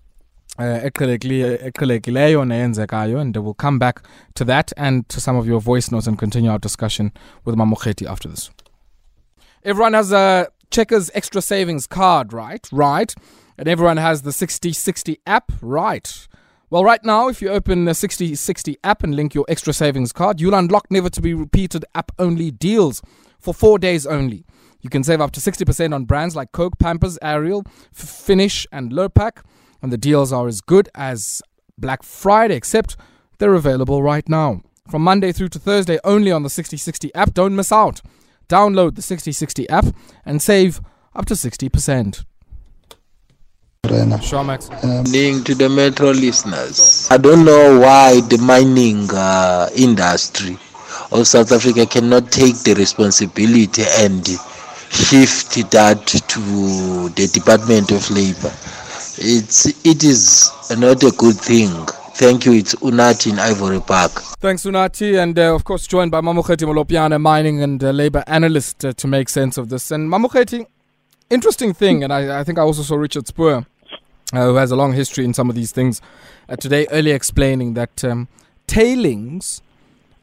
uh, 0.59 0.81
eqhelekileyo 0.83 2.43
neyenzekayo 2.45 3.19
and 3.19 3.35
we'll 3.37 3.53
come 3.53 3.79
back 3.79 4.03
to 4.35 4.43
that 4.43 4.73
and 4.75 5.07
to 5.09 5.21
some 5.21 5.37
of 5.37 5.47
your 5.47 5.61
voice 5.61 5.89
notes 5.89 6.05
and 6.05 6.19
continue 6.19 6.51
our 6.51 6.59
discussion 6.59 7.11
with 7.45 7.55
Mamokgethi 7.55 8.05
after 8.05 8.27
this. 8.27 8.51
Everyone 9.63 9.93
has 9.93 10.11
a 10.11 10.47
Checkers 10.69 11.09
Extra 11.13 11.41
Savings 11.41 11.87
card, 11.87 12.33
right? 12.33 12.67
Right. 12.71 13.13
And 13.57 13.67
everyone 13.67 13.97
has 13.97 14.21
the 14.21 14.31
Sixty60 14.31 15.17
app, 15.25 15.51
right? 15.61 16.27
Well, 16.69 16.83
right 16.83 17.03
now, 17.03 17.29
if 17.29 17.41
you 17.41 17.49
open 17.49 17.85
the 17.85 17.91
Sixty60 17.91 18.75
app 18.83 19.03
and 19.03 19.15
link 19.15 19.33
your 19.33 19.45
Extra 19.47 19.73
Savings 19.73 20.11
card, 20.11 20.39
you'll 20.39 20.53
unlock 20.53 20.91
never 20.91 21.09
to 21.09 21.21
be 21.21 21.33
repeated 21.33 21.85
app 21.95 22.11
only 22.19 22.51
deals 22.51 23.01
for 23.39 23.53
four 23.53 23.79
days 23.79 24.05
only. 24.05 24.45
You 24.81 24.89
can 24.89 25.03
save 25.03 25.19
up 25.19 25.31
to 25.31 25.41
60% 25.41 25.93
on 25.93 26.05
brands 26.05 26.37
like 26.37 26.53
Coke, 26.53 26.79
Pampers, 26.79 27.17
Ariel, 27.21 27.63
Finish, 27.91 28.65
and 28.71 28.93
Lurpak 28.93 29.43
and 29.81 29.91
the 29.91 29.97
deals 29.97 30.31
are 30.33 30.47
as 30.47 30.61
good 30.61 30.89
as 30.95 31.41
Black 31.77 32.03
Friday, 32.03 32.55
except 32.55 32.97
they're 33.37 33.53
available 33.53 34.03
right 34.03 34.27
now. 34.27 34.61
From 34.89 35.03
Monday 35.03 35.31
through 35.31 35.49
to 35.49 35.59
Thursday 35.59 35.99
only 36.03 36.31
on 36.31 36.43
the 36.43 36.49
Sixty60 36.49 37.11
app. 37.15 37.33
Don't 37.33 37.55
miss 37.55 37.71
out. 37.71 38.01
Download 38.47 38.95
the 38.95 39.01
Sixty60 39.01 39.65
app 39.69 39.85
and 40.25 40.41
save 40.41 40.81
up 41.15 41.25
to 41.27 41.33
60%. 41.35 42.25
Showmax. 43.83 44.69
Um, 44.83 45.43
to 45.43 45.55
the 45.55 45.69
Metro 45.69 46.11
listeners. 46.11 47.07
I 47.09 47.17
don't 47.17 47.45
know 47.45 47.79
why 47.79 48.21
the 48.21 48.37
mining 48.37 49.09
uh, 49.11 49.69
industry 49.75 50.57
of 51.11 51.27
South 51.27 51.51
Africa 51.51 51.85
cannot 51.85 52.31
take 52.31 52.55
the 52.63 52.75
responsibility 52.75 53.83
and 53.99 54.25
shift 54.91 55.71
that 55.71 56.05
to 56.07 57.09
the 57.09 57.27
Department 57.33 57.91
of 57.91 58.09
Labor 58.11 58.53
it's 59.21 59.65
it 59.85 60.03
is 60.03 60.51
not 60.77 61.03
a 61.03 61.11
good 61.11 61.35
thing. 61.35 61.69
Thank 62.15 62.45
you. 62.45 62.53
It's 62.53 62.75
Unati 62.75 63.31
in 63.31 63.39
Ivory 63.39 63.79
Park. 63.79 64.11
Thanks, 64.11 64.63
Unati. 64.63 65.21
And 65.21 65.37
uh, 65.37 65.53
of 65.55 65.63
course, 65.63 65.87
joined 65.87 66.11
by 66.11 66.21
Mamokgethi 66.21 66.65
Molopyane, 66.65 67.19
mining 67.21 67.61
and 67.61 67.83
uh, 67.83 67.91
labor 67.91 68.23
analyst, 68.27 68.83
uh, 68.83 68.93
to 68.93 69.07
make 69.07 69.29
sense 69.29 69.57
of 69.57 69.69
this. 69.69 69.91
And 69.91 70.09
Mamokgethi, 70.09 70.65
interesting 71.29 71.73
thing, 71.73 72.03
and 72.03 72.11
I, 72.11 72.39
I, 72.39 72.43
think 72.43 72.57
I 72.57 72.61
also 72.61 72.81
saw 72.81 72.95
Richard 72.95 73.27
Spoor, 73.27 73.65
uh, 74.33 74.45
who 74.45 74.55
has 74.55 74.71
a 74.71 74.75
long 74.75 74.93
history 74.93 75.23
in 75.23 75.33
some 75.33 75.49
of 75.49 75.55
these 75.55 75.71
things, 75.71 76.01
uh, 76.49 76.55
today 76.55 76.87
earlier 76.91 77.15
explaining 77.15 77.73
that 77.75 78.03
um, 78.03 78.27
tailings 78.67 79.61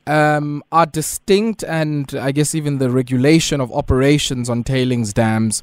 um, 0.07 0.63
are 0.73 0.87
distinct, 0.87 1.65
and 1.65 2.15
I 2.15 2.33
guess 2.33 2.55
even 2.55 2.79
the 2.79 2.91
regulation 2.91 3.61
of 3.61 3.73
operations 3.73 4.51
on 4.51 4.65
tailings 4.65 5.13
dams 5.13 5.63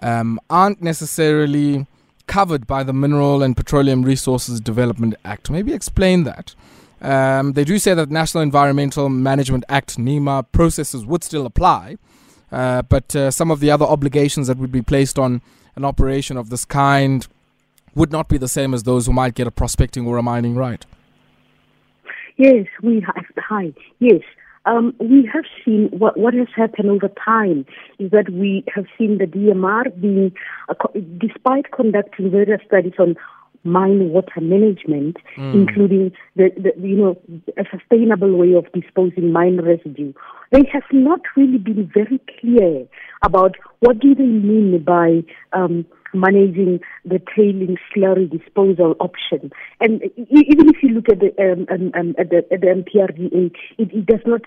um, 0.00 0.40
aren't 0.48 0.82
necessarily 0.82 1.86
covered 2.26 2.66
by 2.66 2.82
the 2.82 2.92
Mineral 2.92 3.42
and 3.42 3.56
Petroleum 3.56 4.02
Resources 4.02 4.60
Development 4.60 5.14
Act. 5.24 5.50
Maybe 5.50 5.72
explain 5.72 6.24
that. 6.24 6.54
Um, 7.00 7.52
they 7.52 7.64
do 7.64 7.78
say 7.78 7.94
that 7.94 8.10
National 8.10 8.42
Environmental 8.42 9.08
Management 9.08 9.64
Act 9.68 9.98
NEMA 9.98 10.44
processes 10.52 11.04
would 11.04 11.22
still 11.22 11.46
apply, 11.46 11.98
uh, 12.50 12.82
but 12.82 13.14
uh, 13.14 13.30
some 13.30 13.50
of 13.50 13.60
the 13.60 13.70
other 13.70 13.84
obligations 13.84 14.46
that 14.46 14.58
would 14.58 14.72
be 14.72 14.82
placed 14.82 15.18
on 15.18 15.42
an 15.76 15.84
operation 15.84 16.36
of 16.36 16.48
this 16.50 16.64
kind 16.64 17.26
would 17.94 18.12
not 18.12 18.28
be 18.28 18.38
the 18.38 18.48
same 18.48 18.74
as 18.74 18.82
those 18.82 19.06
who 19.06 19.12
might 19.12 19.34
get 19.34 19.46
a 19.46 19.50
prospecting 19.50 20.06
or 20.06 20.16
a 20.16 20.22
mining 20.22 20.54
right. 20.54 20.84
Yes, 22.36 22.66
we 22.82 23.00
have. 23.00 23.24
Hi. 23.38 23.72
Yes. 23.98 24.20
Um, 24.66 24.94
we 24.98 25.28
have 25.32 25.44
seen 25.64 25.88
what, 25.92 26.18
what 26.18 26.34
has 26.34 26.48
happened 26.54 26.90
over 26.90 27.08
time 27.24 27.64
is 27.98 28.10
that 28.10 28.30
we 28.30 28.64
have 28.74 28.86
seen 28.98 29.18
the 29.18 29.26
DMR 29.26 30.00
being, 30.00 30.32
uh, 30.68 30.74
despite 31.18 31.70
conducting 31.70 32.30
various 32.30 32.60
studies 32.66 32.94
on 32.98 33.16
mine 33.66 34.10
water 34.10 34.40
management, 34.40 35.16
mm. 35.36 35.54
including 35.54 36.12
the, 36.36 36.50
the, 36.56 36.72
you 36.80 36.96
know 36.96 37.16
a 37.56 37.64
sustainable 37.70 38.34
way 38.36 38.54
of 38.54 38.64
disposing 38.72 39.32
mine 39.32 39.60
residue. 39.60 40.12
They 40.52 40.62
have 40.72 40.84
not 40.92 41.20
really 41.36 41.58
been 41.58 41.90
very 41.92 42.20
clear 42.40 42.86
about 43.22 43.56
what 43.80 43.98
do 43.98 44.14
they 44.14 44.22
mean 44.22 44.82
by 44.82 45.24
um, 45.52 45.84
managing 46.16 46.80
the 47.04 47.20
tailing 47.34 47.76
slurry 47.94 48.30
disposal 48.30 48.96
option. 49.00 49.50
And 49.80 50.02
even 50.16 50.68
if 50.68 50.82
you 50.82 50.90
look 50.90 51.08
at 51.08 51.20
the 51.20 51.32
um, 51.40 51.66
um, 51.70 51.92
um, 51.94 52.14
at 52.18 52.30
the, 52.30 52.38
at 52.52 52.60
the 52.60 52.66
MPRDA, 52.66 53.52
it, 53.78 53.92
it 53.92 54.06
does 54.06 54.20
not 54.26 54.42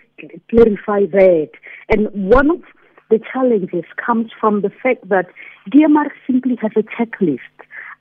clarify 0.49 1.05
that. 1.11 1.49
And 1.89 2.09
one 2.11 2.49
of 2.51 2.61
the 3.09 3.19
challenges 3.31 3.85
comes 4.03 4.31
from 4.39 4.61
the 4.61 4.69
fact 4.69 5.09
that 5.09 5.27
DMR 5.71 6.09
simply 6.27 6.57
has 6.61 6.71
a 6.75 6.83
checklist 6.83 7.39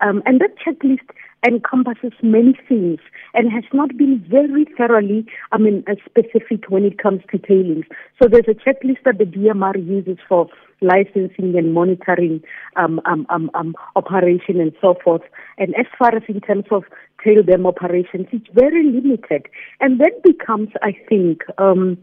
um, 0.00 0.22
and 0.26 0.40
that 0.40 0.54
checklist 0.64 1.08
encompasses 1.46 2.12
many 2.22 2.58
things 2.68 2.98
and 3.34 3.52
has 3.52 3.64
not 3.72 3.96
been 3.96 4.24
very 4.28 4.66
thoroughly, 4.76 5.26
I 5.52 5.58
mean, 5.58 5.84
uh, 5.86 5.94
specific 6.04 6.68
when 6.68 6.84
it 6.84 6.98
comes 6.98 7.22
to 7.30 7.38
tailings. 7.38 7.84
So 8.20 8.28
there's 8.28 8.48
a 8.48 8.54
checklist 8.54 9.04
that 9.04 9.18
the 9.18 9.24
DMR 9.24 9.76
uses 9.76 10.18
for 10.28 10.48
licensing 10.80 11.56
and 11.56 11.74
monitoring 11.74 12.42
um, 12.76 13.00
um, 13.04 13.26
um, 13.30 13.50
um, 13.54 13.74
operation 13.96 14.60
and 14.60 14.72
so 14.80 14.96
forth. 15.02 15.22
And 15.58 15.74
as 15.76 15.86
far 15.98 16.14
as 16.14 16.22
in 16.28 16.40
terms 16.40 16.66
of 16.70 16.84
tail 17.24 17.42
dam 17.42 17.66
operations, 17.66 18.26
it's 18.32 18.46
very 18.52 18.84
limited. 18.84 19.46
And 19.80 20.00
that 20.00 20.22
becomes, 20.22 20.70
I 20.82 20.92
think, 21.08 21.42
um, 21.58 21.98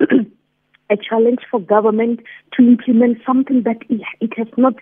a 0.90 0.96
challenge 0.96 1.40
for 1.50 1.60
government 1.60 2.20
to 2.56 2.62
implement 2.66 3.18
something 3.26 3.62
that 3.62 3.78
it 3.88 4.32
has 4.36 4.48
not 4.56 4.74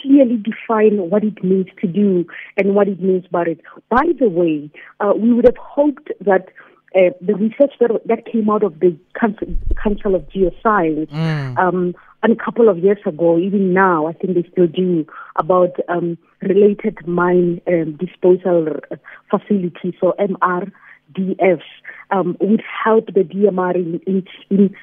clearly 0.00 0.36
defined 0.36 1.10
what 1.10 1.24
it 1.24 1.42
means 1.42 1.66
to 1.80 1.86
do 1.86 2.24
and 2.56 2.74
what 2.74 2.88
it 2.88 3.00
means 3.00 3.26
by 3.30 3.42
it. 3.42 3.60
By 3.88 4.04
the 4.18 4.28
way, 4.28 4.70
uh, 5.00 5.12
we 5.16 5.32
would 5.32 5.44
have 5.44 5.56
hoped 5.56 6.10
that 6.20 6.48
uh, 6.94 7.10
the 7.20 7.34
research 7.34 7.72
that, 7.80 7.90
that 8.06 8.24
came 8.24 8.48
out 8.48 8.62
of 8.62 8.78
the 8.80 8.96
Council, 9.18 9.48
Council 9.82 10.14
of 10.14 10.22
Geoscience 10.28 11.10
mm. 11.10 11.58
um, 11.58 11.94
and 12.22 12.32
a 12.32 12.44
couple 12.44 12.68
of 12.68 12.78
years 12.78 12.98
ago, 13.04 13.38
even 13.38 13.74
now, 13.74 14.06
I 14.06 14.12
think 14.12 14.34
they 14.34 14.48
still 14.50 14.66
do, 14.66 15.06
about 15.36 15.76
um, 15.88 16.16
related 16.40 17.06
mine 17.06 17.60
um, 17.66 17.96
disposal 17.96 18.68
facilities, 19.30 19.94
so 20.00 20.14
MRDFs, 20.18 21.60
um, 22.10 22.36
would 22.40 22.62
help 22.84 23.06
the 23.06 23.22
DMR 23.22 23.74
in, 23.74 24.00
in, 24.06 24.26
in 24.50 24.74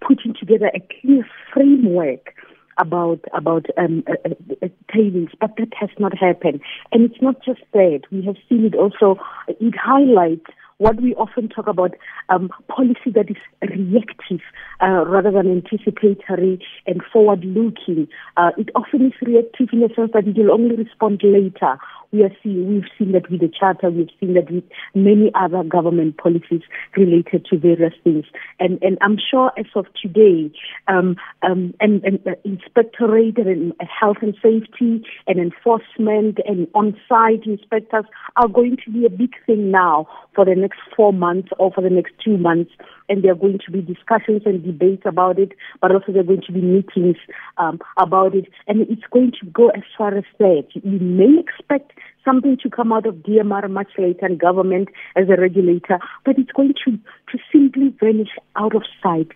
putting 0.00 0.34
together 0.38 0.70
a 0.74 0.80
clear 1.00 1.26
framework 1.52 2.34
about 2.78 3.20
about 3.34 3.66
um, 3.76 4.04
uh, 4.06 4.12
uh, 4.24 4.54
uh, 4.62 4.68
tailings, 4.92 5.30
but 5.40 5.50
that 5.58 5.72
has 5.78 5.90
not 5.98 6.16
happened. 6.16 6.60
And 6.92 7.10
it's 7.10 7.20
not 7.20 7.42
just 7.44 7.60
that. 7.72 8.02
We 8.12 8.24
have 8.24 8.36
seen 8.48 8.64
it 8.64 8.74
also. 8.74 9.20
It 9.48 9.74
highlights 9.76 10.46
what 10.78 11.00
we 11.00 11.14
often 11.16 11.48
talk 11.48 11.66
about 11.66 11.94
um, 12.28 12.50
policy 12.68 13.10
that 13.14 13.28
is 13.28 13.36
reactive 13.62 14.40
uh, 14.80 15.04
rather 15.06 15.30
than 15.30 15.50
anticipatory 15.50 16.64
and 16.86 17.02
forward 17.12 17.44
looking. 17.44 18.08
Uh, 18.36 18.50
it 18.56 18.70
often 18.74 19.06
is 19.06 19.12
reactive 19.22 19.68
in 19.72 19.80
the 19.80 19.90
sense 19.94 20.12
that 20.14 20.26
it 20.26 20.36
will 20.36 20.52
only 20.52 20.76
respond 20.76 21.20
later 21.24 21.78
we 22.12 22.22
are 22.22 22.32
seeing, 22.42 22.68
we've 22.68 22.90
seen 22.98 23.12
that 23.12 23.30
with 23.30 23.40
the 23.40 23.48
charter, 23.48 23.90
we've 23.90 24.08
seen 24.18 24.34
that 24.34 24.50
with 24.50 24.64
many 24.94 25.30
other 25.34 25.62
government 25.62 26.16
policies 26.16 26.62
related 26.96 27.46
to 27.46 27.58
various 27.58 27.92
things. 28.02 28.24
And, 28.58 28.82
and 28.82 28.96
I'm 29.02 29.18
sure 29.18 29.52
as 29.58 29.66
of 29.74 29.86
today, 30.00 30.50
um, 30.86 31.16
um, 31.42 31.74
and, 31.80 32.02
and 32.04 32.18
uh, 32.26 32.32
inspectorate 32.44 33.38
and 33.38 33.74
health 33.80 34.18
and 34.22 34.34
safety 34.42 35.04
and 35.26 35.38
enforcement 35.38 36.38
and 36.46 36.66
on-site 36.74 37.44
inspectors 37.44 38.04
are 38.36 38.48
going 38.48 38.78
to 38.84 38.90
be 38.90 39.04
a 39.04 39.10
big 39.10 39.34
thing 39.44 39.70
now 39.70 40.08
for 40.34 40.44
the 40.44 40.54
next 40.54 40.67
four 40.96 41.12
months 41.12 41.48
or 41.58 41.72
for 41.72 41.80
the 41.80 41.90
next 41.90 42.12
two 42.24 42.36
months 42.38 42.70
and 43.08 43.22
there 43.22 43.32
are 43.32 43.36
going 43.36 43.58
to 43.64 43.72
be 43.72 43.80
discussions 43.80 44.42
and 44.44 44.62
debates 44.64 45.02
about 45.06 45.38
it, 45.38 45.52
but 45.80 45.90
also 45.90 46.12
there 46.12 46.20
are 46.20 46.24
going 46.24 46.42
to 46.46 46.52
be 46.52 46.60
meetings 46.60 47.16
um, 47.56 47.80
about 47.96 48.34
it, 48.34 48.46
and 48.66 48.82
it's 48.82 49.06
going 49.10 49.32
to 49.40 49.46
go 49.46 49.70
as 49.70 49.82
far 49.96 50.16
as 50.16 50.24
that. 50.38 50.66
You 50.74 50.98
may 50.98 51.40
expect 51.40 51.92
something 52.24 52.58
to 52.62 52.70
come 52.70 52.92
out 52.92 53.06
of 53.06 53.16
DMR 53.16 53.70
much 53.70 53.88
later 53.96 54.26
and 54.26 54.38
government 54.38 54.88
as 55.16 55.28
a 55.28 55.40
regulator, 55.40 55.98
but 56.24 56.38
it's 56.38 56.52
going 56.52 56.74
to, 56.84 56.92
to 56.92 57.38
simply 57.50 57.94
vanish 58.00 58.28
out 58.56 58.74
of 58.74 58.82
sight 59.02 59.28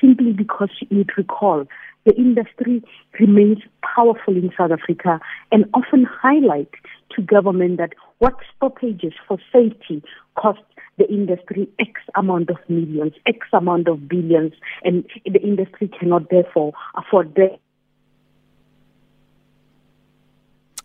simply 0.00 0.32
because 0.32 0.70
you 0.90 1.04
recall 1.16 1.64
the 2.04 2.14
industry 2.16 2.82
remains 3.20 3.58
powerful 3.94 4.36
in 4.36 4.50
South 4.58 4.72
Africa 4.72 5.20
and 5.52 5.64
often 5.72 6.04
highlight 6.04 6.70
to 7.14 7.22
government 7.22 7.76
that 7.78 7.92
what 8.22 8.36
stoppages 8.56 9.12
for 9.26 9.36
safety 9.52 10.00
cost 10.36 10.60
the 10.96 11.08
industry 11.12 11.68
X 11.80 12.00
amount 12.14 12.50
of 12.50 12.56
millions, 12.68 13.14
X 13.26 13.38
amount 13.52 13.88
of 13.88 14.08
billions, 14.08 14.52
and 14.84 15.04
the 15.24 15.42
industry 15.42 15.88
cannot 15.88 16.30
therefore 16.30 16.72
afford 16.94 17.34
that. 17.34 17.58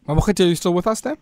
Mamokgethi, 0.07 0.45
are 0.45 0.47
you 0.47 0.55
still 0.55 0.73
with 0.73 0.87
us 0.87 1.01
there? 1.01 1.17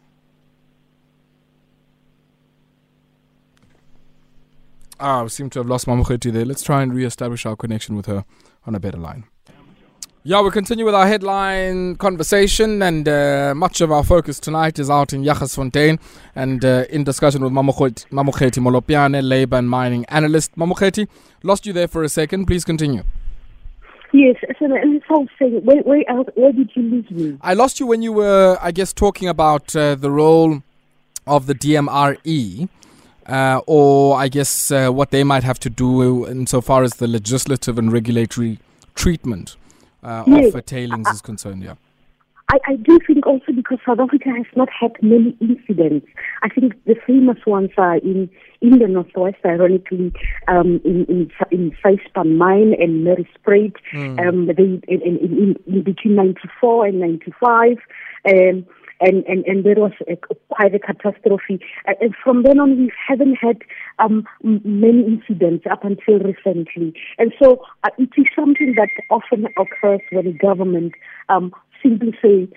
Ah, 4.97 5.23
we 5.23 5.27
seem 5.27 5.49
to 5.49 5.59
have 5.59 5.67
lost 5.67 5.85
Mamokgethi 5.85 6.31
there. 6.31 6.45
Let's 6.45 6.63
try 6.63 6.81
and 6.81 6.93
re-establish 6.93 7.45
our 7.45 7.57
connection 7.57 7.97
with 7.97 8.05
her 8.05 8.23
on 8.65 8.73
a 8.73 8.79
better 8.79 8.97
line. 8.97 9.25
Yeah, 10.27 10.41
we 10.41 10.49
continue 10.49 10.85
with 10.85 10.95
our 10.95 11.05
headline 11.05 11.97
conversation, 11.97 12.81
and 12.81 13.07
uh, 13.07 13.53
much 13.55 13.79
of 13.79 13.91
our 13.91 14.03
focus 14.03 14.39
tonight 14.39 14.79
is 14.79 14.89
out 14.89 15.13
in 15.13 15.21
Jagersfontein 15.21 15.99
and 16.35 16.65
uh, 16.65 16.85
in 16.89 17.03
discussion 17.03 17.43
with 17.43 17.53
Mamokgethi 17.53 18.07
Molopyane, 18.09 19.21
labor 19.21 19.57
and 19.57 19.69
mining 19.69 20.03
analyst. 20.05 20.55
Mamokgethi, 20.55 21.07
lost 21.43 21.67
you 21.67 21.73
there 21.73 21.87
for 21.87 22.03
a 22.03 22.09
second. 22.09 22.47
Please 22.47 22.65
continue. 22.65 23.03
Yes, 24.13 24.37
so 24.57 24.65
I'm 24.65 25.29
saying, 25.37 25.63
where, 25.63 25.83
where, 25.83 26.03
else, 26.09 26.27
where 26.33 26.51
did 26.51 26.71
you 26.73 26.81
lose 26.81 27.11
me? 27.11 27.37
I 27.41 27.53
lost 27.53 27.79
you 27.79 27.85
when 27.85 28.01
you 28.01 28.11
were, 28.11 28.57
I 28.59 28.71
guess, 28.71 28.93
talking 28.93 29.29
about 29.29 29.75
uh, 29.75 29.93
the 29.93 30.09
role 30.09 30.63
of 31.27 31.45
the 31.45 31.53
DMRE. 31.53 32.67
Uh, 33.27 33.61
or 33.67 34.17
I 34.17 34.27
guess 34.29 34.71
uh, 34.71 34.89
what 34.89 35.11
they 35.11 35.23
might 35.23 35.43
have 35.43 35.59
to 35.59 35.69
do 35.69 36.27
insofar 36.27 36.81
as 36.81 36.95
the 36.95 37.07
legislative 37.07 37.77
and 37.77 37.91
regulatory 37.91 38.57
treatment 38.95 39.55
uh, 40.05 40.23
yes. 40.27 40.53
of 40.53 40.65
tailings 40.65 41.07
is 41.09 41.21
concerned. 41.21 41.63
Yeah. 41.63 41.75
I, 42.51 42.59
I 42.67 42.75
do 42.75 42.99
think 43.07 43.25
also 43.25 43.51
because 43.55 43.79
South 43.85 43.99
Africa 43.99 44.29
has 44.29 44.45
not 44.55 44.69
had 44.69 44.91
many 45.01 45.35
incidents. 45.41 46.05
I 46.43 46.49
think 46.49 46.73
the 46.85 46.95
famous 47.07 47.39
ones 47.47 47.71
are 47.77 47.97
in 47.97 48.29
in 48.61 48.79
the 48.79 48.87
northwest, 48.87 49.37
ironically, 49.43 50.13
um, 50.47 50.79
in 50.85 51.05
in 51.05 51.31
in 51.51 51.71
Facepan 51.83 52.37
Mine 52.37 52.75
and 52.79 53.03
Maritzburg, 53.03 53.77
mm. 53.93 54.27
um, 54.27 54.45
they 54.45 54.63
in, 54.93 55.01
in, 55.01 55.55
in, 55.65 55.83
between 55.83 56.15
'94 56.15 56.85
and 56.85 56.99
'95. 56.99 57.77
Um, 58.27 58.65
and, 59.01 59.25
and, 59.25 59.45
and 59.45 59.65
there 59.65 59.75
was 59.75 59.91
a, 60.09 60.15
quite 60.49 60.73
a 60.73 60.79
catastrophe. 60.79 61.59
And 61.85 62.15
from 62.23 62.43
then 62.43 62.59
on, 62.59 62.77
we 62.77 62.91
haven't 63.07 63.35
had 63.35 63.61
um, 63.99 64.25
many 64.41 65.05
incidents 65.05 65.65
up 65.69 65.83
until 65.83 66.19
recently. 66.19 66.93
And 67.17 67.33
so 67.41 67.63
uh, 67.83 67.89
it 67.97 68.09
is 68.17 68.25
something 68.35 68.75
that 68.77 68.89
often 69.09 69.47
occurs 69.57 70.01
when 70.11 70.25
the 70.25 70.33
government 70.33 70.93
um, 71.29 71.53
simply 71.81 72.13
say, 72.21 72.47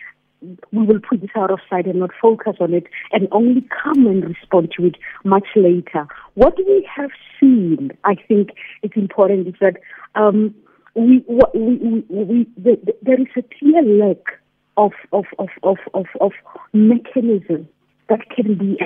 we 0.73 0.87
will 0.87 1.01
put 1.01 1.21
this 1.21 1.31
out 1.37 1.51
of 1.51 1.59
sight 1.69 1.87
and 1.87 1.99
not 1.99 2.11
focus 2.21 2.57
on 2.61 2.73
it 2.73 2.85
and 3.11 3.27
only 3.33 3.67
come 3.83 4.07
and 4.07 4.25
respond 4.25 4.73
to 4.77 4.87
it 4.87 4.97
much 5.25 5.49
later. 5.57 6.07
What 6.35 6.57
we 6.57 6.89
have 6.95 7.11
seen, 7.41 7.91
I 8.05 8.15
think 8.15 8.51
it's 8.83 8.97
important, 8.97 9.49
is 9.49 9.55
that 9.61 9.79
um, 10.15 10.55
we, 10.95 11.25
we, 11.29 11.43
we, 11.55 12.05
we, 12.09 12.47
the, 12.57 12.79
the, 12.85 12.97
there 13.03 13.21
is 13.21 13.27
a 13.37 13.43
clear 13.59 13.83
lack 13.83 14.39
of, 14.79 14.93
of, 15.13 15.27
of, 15.39 15.49
of, 15.63 15.77
of, 15.93 16.07
of 16.21 16.33
mechanism 16.73 17.69
that 18.09 18.21
can 18.35 18.57
be 18.57 18.79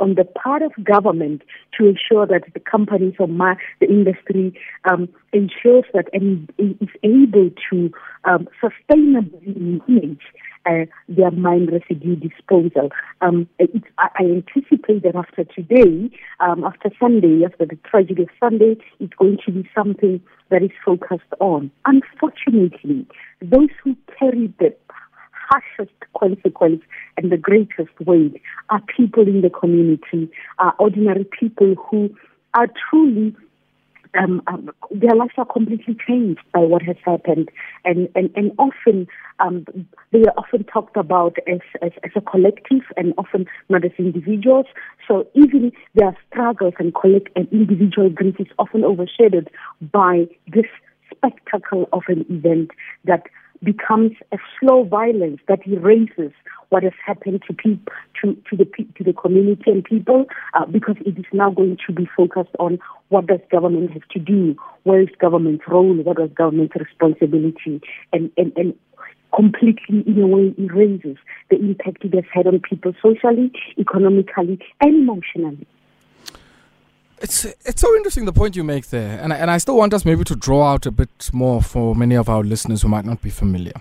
on 0.00 0.14
the 0.14 0.24
part 0.24 0.62
of 0.62 0.72
government 0.84 1.42
to 1.76 1.86
ensure 1.86 2.26
that 2.26 2.42
the 2.52 2.60
companies 2.60 3.14
or 3.18 3.26
ma- 3.26 3.54
the 3.80 3.86
industry 3.86 4.52
um, 4.90 5.08
ensures 5.32 5.84
that 5.94 6.06
and 6.12 6.52
is 6.58 6.88
able 7.02 7.50
to 7.70 7.90
um, 8.24 8.48
sustainably 8.62 9.80
manage 9.88 10.22
uh, 10.68 10.84
their 11.08 11.30
mine 11.30 11.66
residue 11.66 12.16
disposal. 12.16 12.90
Um, 13.20 13.48
I, 13.60 14.08
I, 14.18 14.24
anticipate 14.24 15.02
that 15.02 15.16
after 15.16 15.44
today, 15.44 16.10
um, 16.40 16.64
after 16.64 16.90
Sunday, 17.00 17.44
after 17.44 17.66
the 17.66 17.78
tragedy 17.88 18.22
of 18.22 18.28
Sunday, 18.38 18.76
it's 19.00 19.14
going 19.14 19.38
to 19.46 19.52
be 19.52 19.68
something 19.74 20.20
that 20.50 20.62
is 20.62 20.70
focused 20.84 21.32
on. 21.40 21.70
Unfortunately, 21.84 23.06
those 23.40 23.68
who 23.82 23.96
carry 24.18 24.52
the 24.58 24.74
harshest 25.32 25.94
consequence 26.18 26.82
and 27.16 27.32
the 27.32 27.36
greatest 27.36 27.98
weight 28.04 28.40
are 28.70 28.82
people 28.96 29.26
in 29.26 29.40
the 29.40 29.50
community, 29.50 30.30
are 30.58 30.74
ordinary 30.78 31.26
people 31.38 31.74
who 31.90 32.10
are 32.54 32.68
truly 32.90 33.34
um, 34.18 34.42
um, 34.46 34.70
their 34.90 35.14
lives 35.14 35.32
are 35.36 35.44
completely 35.44 35.96
changed 36.06 36.40
by 36.52 36.60
what 36.60 36.82
has 36.82 36.96
happened, 37.04 37.50
and 37.84 38.08
and 38.14 38.30
and 38.36 38.52
often 38.58 39.06
um, 39.40 39.64
they 40.12 40.20
are 40.20 40.34
often 40.36 40.64
talked 40.64 40.96
about 40.96 41.36
as, 41.46 41.60
as 41.82 41.92
as 42.04 42.10
a 42.16 42.20
collective, 42.20 42.82
and 42.96 43.14
often 43.18 43.46
not 43.68 43.84
as 43.84 43.92
individuals. 43.98 44.66
So 45.06 45.26
even 45.34 45.72
their 45.94 46.16
struggles 46.30 46.74
and 46.78 46.94
collect 46.94 47.28
and 47.36 47.48
individual 47.52 48.10
grief 48.10 48.36
is 48.38 48.48
often 48.58 48.84
overshadowed 48.84 49.50
by 49.92 50.26
this 50.46 50.66
spectacle 51.10 51.88
of 51.92 52.02
an 52.08 52.24
event 52.28 52.70
that 53.04 53.24
becomes 53.62 54.12
a 54.32 54.38
slow 54.58 54.84
violence 54.84 55.40
that 55.48 55.66
erases 55.66 56.32
what 56.70 56.82
has 56.82 56.92
happened 57.04 57.42
to 57.46 57.54
people, 57.54 57.92
to, 58.22 58.34
to 58.50 58.56
the 58.56 58.66
to 58.96 59.04
the 59.04 59.12
community 59.12 59.70
and 59.70 59.84
people, 59.84 60.26
uh, 60.54 60.66
because 60.66 60.96
it 61.06 61.18
is 61.18 61.24
now 61.32 61.50
going 61.50 61.78
to 61.86 61.92
be 61.92 62.06
focused 62.16 62.54
on 62.58 62.78
what 63.08 63.26
does 63.26 63.40
government 63.50 63.90
have 63.92 64.06
to 64.10 64.18
do, 64.18 64.54
where 64.82 65.00
is 65.00 65.08
government's 65.18 65.64
role, 65.66 65.94
what 65.94 66.20
is 66.20 66.30
government's 66.34 66.74
responsibility, 66.76 67.80
and 68.12 68.30
and 68.36 68.52
and 68.56 68.74
completely 69.34 70.02
in 70.06 70.20
a 70.22 70.26
way 70.26 70.54
erases 70.58 71.16
the 71.50 71.56
impact 71.56 72.04
it 72.04 72.14
has 72.14 72.24
had 72.32 72.46
on 72.46 72.60
people 72.60 72.92
socially, 73.02 73.50
economically, 73.78 74.58
and 74.80 74.94
emotionally. 74.94 75.66
It's 77.20 77.44
it's 77.44 77.80
so 77.80 77.94
interesting 77.96 78.26
the 78.26 78.32
point 78.32 78.54
you 78.54 78.62
make 78.64 78.88
there, 78.90 79.18
and 79.20 79.32
I, 79.32 79.36
and 79.36 79.50
I 79.50 79.58
still 79.58 79.76
want 79.76 79.92
us 79.92 80.04
maybe 80.04 80.24
to 80.24 80.36
draw 80.36 80.72
out 80.72 80.86
a 80.86 80.90
bit 80.90 81.30
more 81.32 81.60
for 81.62 81.94
many 81.96 82.14
of 82.14 82.28
our 82.28 82.44
listeners 82.44 82.82
who 82.82 82.88
might 82.88 83.04
not 83.04 83.20
be 83.20 83.30
familiar. 83.30 83.72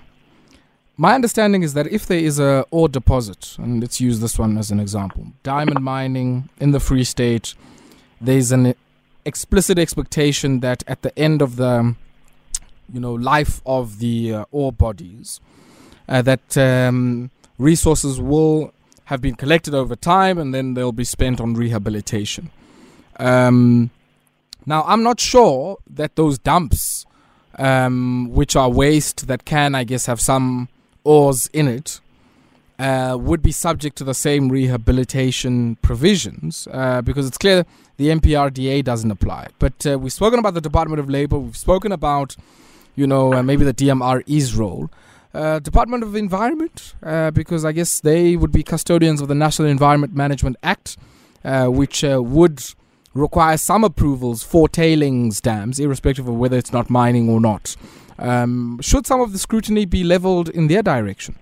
My 1.00 1.14
understanding 1.14 1.62
is 1.62 1.76
that 1.76 1.86
if 1.88 2.08
there 2.08 2.18
is 2.18 2.40
a 2.40 2.66
ore 2.72 2.90
deposit, 2.90 3.56
and 3.60 3.80
let's 3.80 4.02
use 4.02 4.20
this 4.20 4.40
one 4.40 4.58
as 4.58 4.72
an 4.72 4.80
example, 4.80 5.28
diamond 5.44 5.84
mining 5.84 6.50
in 6.60 6.72
the 6.72 6.80
Free 6.80 7.04
State, 7.04 7.54
there's 8.20 8.52
an 8.52 8.74
explicit 9.24 9.78
expectation 9.78 10.62
that 10.62 10.84
at 10.88 11.04
the 11.04 11.18
end 11.20 11.44
of 11.44 11.58
the 11.58 11.96
you 12.92 13.00
know 13.00 13.14
life 13.14 13.62
of 13.66 14.00
the 14.00 14.34
uh, 14.34 14.46
ore 14.52 14.72
bodies, 14.72 15.40
uh, 16.10 16.24
that 16.24 16.58
um, 16.58 17.30
resources 17.60 18.20
will 18.20 18.74
have 19.06 19.22
been 19.22 19.36
collected 19.36 19.76
over 19.76 19.96
time, 19.96 20.40
and 20.40 20.56
then 20.56 20.74
they'll 20.74 20.92
be 20.92 21.04
spent 21.04 21.40
on 21.40 21.54
rehabilitation. 21.54 22.50
Um, 23.18 23.90
now, 24.66 24.84
I'm 24.84 25.02
not 25.02 25.20
sure 25.20 25.78
that 25.90 26.16
those 26.16 26.38
dumps, 26.38 27.06
um, 27.58 28.30
which 28.32 28.56
are 28.56 28.70
waste 28.70 29.28
that 29.28 29.46
can, 29.46 29.76
I 29.76 29.84
guess, 29.84 30.06
have 30.08 30.20
some 30.20 30.68
ores 31.04 31.48
in 31.54 31.68
it, 31.68 32.02
uh, 32.80 33.18
would 33.20 33.42
be 33.42 33.52
subject 33.52 33.98
to 33.98 34.04
the 34.04 34.14
same 34.14 34.50
rehabilitation 34.50 35.78
provisions 35.78 36.68
uh, 36.72 37.02
because 37.02 37.26
it's 37.26 37.38
clear 37.38 37.66
the 37.98 38.10
MPRDA 38.10 38.84
doesn't 38.84 39.10
apply. 39.10 39.48
But 39.58 39.88
uh, 39.88 39.98
we've 39.98 40.14
spoken 40.14 40.38
about 40.38 40.54
the 40.54 40.62
Department 40.62 41.00
of 41.00 41.10
Labor, 41.10 41.40
we've 41.40 41.58
spoken 41.58 41.92
about, 41.92 42.36
you 42.96 43.08
know, 43.08 43.34
uh, 43.34 43.44
maybe 43.44 43.66
the 43.66 43.74
DMRE's 43.74 44.56
role. 44.56 44.90
Uh, 45.34 45.60
Department 45.60 46.04
of 46.04 46.16
Environment, 46.16 46.94
uh, 47.04 47.32
because 47.32 47.64
I 47.64 47.72
guess 47.72 48.00
they 48.00 48.36
would 48.36 48.52
be 48.52 48.64
custodians 48.64 49.22
of 49.22 49.28
the 49.28 49.36
National 49.36 49.68
Environment 49.68 50.14
Management 50.14 50.58
Act, 50.64 50.98
which 51.44 52.04
would 52.04 52.64
require 53.18 53.58
some 53.58 53.84
approvals 53.84 54.44
for 54.44 54.70
tailings 54.70 55.42
dams, 55.42 55.80
irrespective 55.80 56.28
of 56.28 56.36
whether 56.36 56.58
it's 56.58 56.74
not 56.74 56.90
mining 56.90 57.30
or 57.30 57.40
not. 57.40 57.76
Um, 58.20 58.80
should 58.82 59.06
some 59.06 59.22
of 59.22 59.32
the 59.32 59.38
scrutiny 59.38 59.86
be 59.86 60.04
leveled 60.04 60.50
in 60.50 60.68
their 60.68 60.82
direction? 60.82 61.36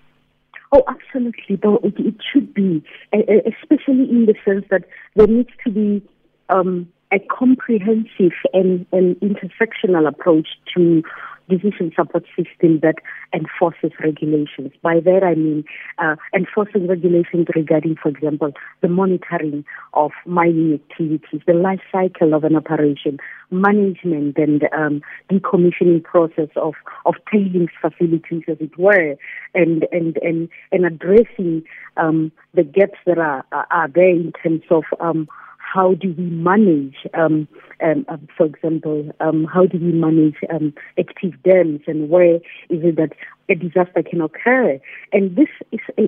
Oh, 0.71 0.83
absolutely. 0.87 1.59
It, 1.61 1.93
it 1.99 2.15
should 2.33 2.53
be, 2.53 2.83
especially 3.13 4.09
in 4.09 4.25
the 4.25 4.35
sense 4.43 4.65
that 4.69 4.83
there 5.15 5.27
needs 5.27 5.49
to 5.63 5.71
be 5.71 6.01
um, 6.49 6.91
a 7.11 7.19
comprehensive 7.19 8.33
and, 8.53 8.85
and 8.91 9.15
intersectional 9.17 10.07
approach 10.07 10.47
to 10.75 11.01
decision 11.49 11.91
support 11.95 12.25
system 12.35 12.79
that 12.81 12.95
enforces 13.33 13.91
regulations. 14.03 14.71
By 14.81 14.99
that 15.01 15.23
I 15.23 15.35
mean 15.35 15.63
uh, 15.97 16.15
enforcing 16.35 16.87
regulations 16.87 17.47
regarding, 17.55 17.95
for 18.01 18.09
example, 18.09 18.51
the 18.81 18.87
monitoring 18.87 19.65
of 19.93 20.11
mining 20.25 20.73
activities, 20.73 21.41
the 21.45 21.53
life 21.53 21.81
cycle 21.91 22.33
of 22.33 22.43
an 22.43 22.55
operation, 22.55 23.17
management 23.51 24.37
and 24.37 24.63
um, 24.73 25.01
decommissioning 25.31 26.03
process 26.03 26.49
of, 26.55 26.73
of 27.05 27.15
tailings 27.31 27.69
facilities, 27.81 28.43
as 28.47 28.57
it 28.59 28.77
were, 28.77 29.15
and 29.53 29.85
and 29.91 30.17
and, 30.21 30.49
and 30.71 30.85
addressing 30.85 31.63
um, 31.97 32.31
the 32.53 32.63
gaps 32.63 32.97
that 33.05 33.17
are, 33.17 33.45
are 33.51 33.87
there 33.93 34.09
in 34.09 34.31
terms 34.43 34.63
of 34.69 34.83
um, 34.99 35.27
how 35.75 35.93
do 35.93 36.15
we 36.17 36.23
manage, 36.23 36.95
um, 37.13 37.47
um, 37.83 38.05
uh, 38.07 38.15
for 38.37 38.45
example, 38.45 39.11
um, 39.19 39.45
how 39.53 39.65
do 39.65 39.77
we 39.77 39.91
manage 39.91 40.35
um, 40.49 40.73
active 40.97 41.33
dams 41.43 41.81
and 41.85 42.09
where 42.09 42.35
is 42.35 42.81
it 42.81 42.95
that 42.95 43.11
a 43.49 43.55
disaster 43.55 44.01
can 44.09 44.21
occur? 44.21 44.79
And 45.11 45.35
this 45.35 45.49
is 45.73 45.81
a, 45.97 46.03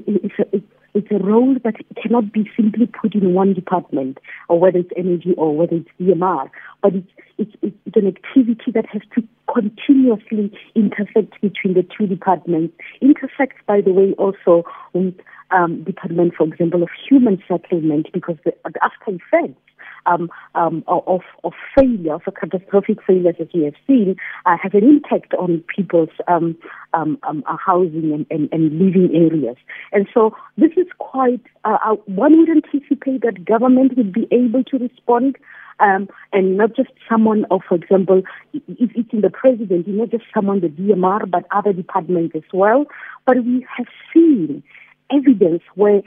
a, 0.56 0.62
it's 0.93 1.12
a 1.12 1.23
role 1.23 1.56
that 1.65 1.75
cannot 2.01 2.32
be 2.32 2.49
simply 2.56 2.88
put 2.88 3.13
in 3.13 3.34
one 3.34 3.53
department, 3.53 4.19
or 4.47 4.58
whether 4.60 4.80
it's 4.80 4.89
energy 4.95 5.34
or 5.38 5.56
whether 5.56 5.75
it's 5.75 5.89
DMR, 5.99 6.49
but 6.82 6.95
it's, 6.95 7.12
it's, 7.38 7.51
it's 7.62 7.95
an 7.97 8.08
activity 8.08 8.71
that 8.73 8.86
has 8.88 9.01
to 9.15 9.23
continuously 9.53 10.51
intersect 10.75 11.39
between 11.41 11.73
the 11.73 11.86
two 11.95 12.08
departments. 12.08 12.73
Intersects, 13.01 13.62
by 13.67 13.82
the 13.82 13.91
way, 13.91 14.13
also 14.17 14.63
with 14.93 15.13
um, 15.51 15.83
Department, 15.83 16.33
for 16.36 16.47
example, 16.47 16.83
of 16.83 16.89
Human 17.10 17.41
Settlement, 17.47 18.07
because 18.13 18.38
the, 18.43 18.53
the 18.65 18.79
after 18.83 19.17
effects 19.17 19.62
um, 20.07 20.29
um, 20.55 20.83
of, 20.88 21.21
of 21.43 21.53
failure, 21.75 22.15
of 22.15 22.21
catastrophic 22.39 22.99
failures, 23.05 23.36
as 23.39 23.47
we 23.53 23.63
have 23.63 23.73
seen, 23.86 24.15
uh, 24.45 24.57
has 24.62 24.73
an 24.73 24.83
impact 24.83 25.33
on 25.33 25.63
people's 25.73 26.10
um, 26.27 26.57
um, 26.93 27.17
um, 27.23 27.43
uh, 27.47 27.57
housing 27.57 28.13
and, 28.13 28.25
and, 28.29 28.49
and, 28.51 28.79
living 28.79 29.10
areas. 29.13 29.57
And 29.91 30.07
so 30.13 30.36
this 30.57 30.71
is 30.77 30.88
quite, 30.97 31.41
uh, 31.65 31.77
uh, 31.86 31.95
one 32.05 32.38
would 32.38 32.49
anticipate 32.49 33.21
that 33.21 33.45
government 33.45 33.97
would 33.97 34.13
be 34.13 34.27
able 34.31 34.63
to 34.65 34.77
respond 34.77 35.38
um, 35.79 36.10
and 36.33 36.57
not 36.57 36.75
just 36.75 36.89
someone, 37.07 37.45
or 37.51 37.60
for 37.67 37.75
example, 37.75 38.23
if 38.53 38.91
it's 38.95 39.13
in 39.13 39.21
the 39.21 39.29
president, 39.29 39.88
not 39.88 40.10
just 40.10 40.23
someone, 40.33 40.62
the 40.62 40.69
DMR, 40.69 41.29
but 41.29 41.45
other 41.51 41.71
departments 41.71 42.36
as 42.36 42.43
well. 42.51 42.86
But 43.25 43.43
we 43.45 43.65
have 43.77 43.86
seen 44.12 44.63
evidence 45.12 45.62
where 45.76 46.02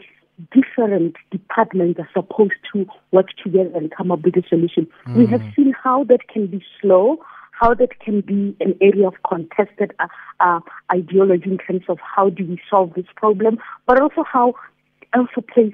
different 0.53 1.17
departments 1.31 2.01
are 2.01 2.09
supposed 2.15 2.53
to 2.73 2.87
work 3.13 3.27
together 3.43 3.71
and 3.75 3.91
come 3.91 4.11
up 4.11 4.23
with 4.23 4.37
a 4.37 4.43
solution. 4.49 4.87
Mm. 5.07 5.17
We 5.17 5.27
have 5.27 5.41
mm. 5.41 5.55
seen 5.55 5.75
how 5.83 6.05
that 6.05 6.29
can 6.29 6.47
be 6.47 6.65
slow, 6.81 7.19
how 7.53 7.75
that 7.75 8.01
can 8.01 8.23
be 8.23 8.57
an 8.61 8.75
area 8.81 9.07
of 9.07 9.15
contested 9.29 9.93
uh, 9.99 10.07
uh, 10.41 10.61
ideology 10.93 11.51
in 11.51 11.59
terms 11.59 11.83
of 11.89 11.99
how 12.01 12.31
do 12.31 12.47
we 12.47 12.61
solve 12.71 12.95
this 12.95 13.07
problem, 13.17 13.59
but 13.87 14.01
also 14.01 14.25
how 14.25 14.55
also 15.15 15.41
plays 15.41 15.73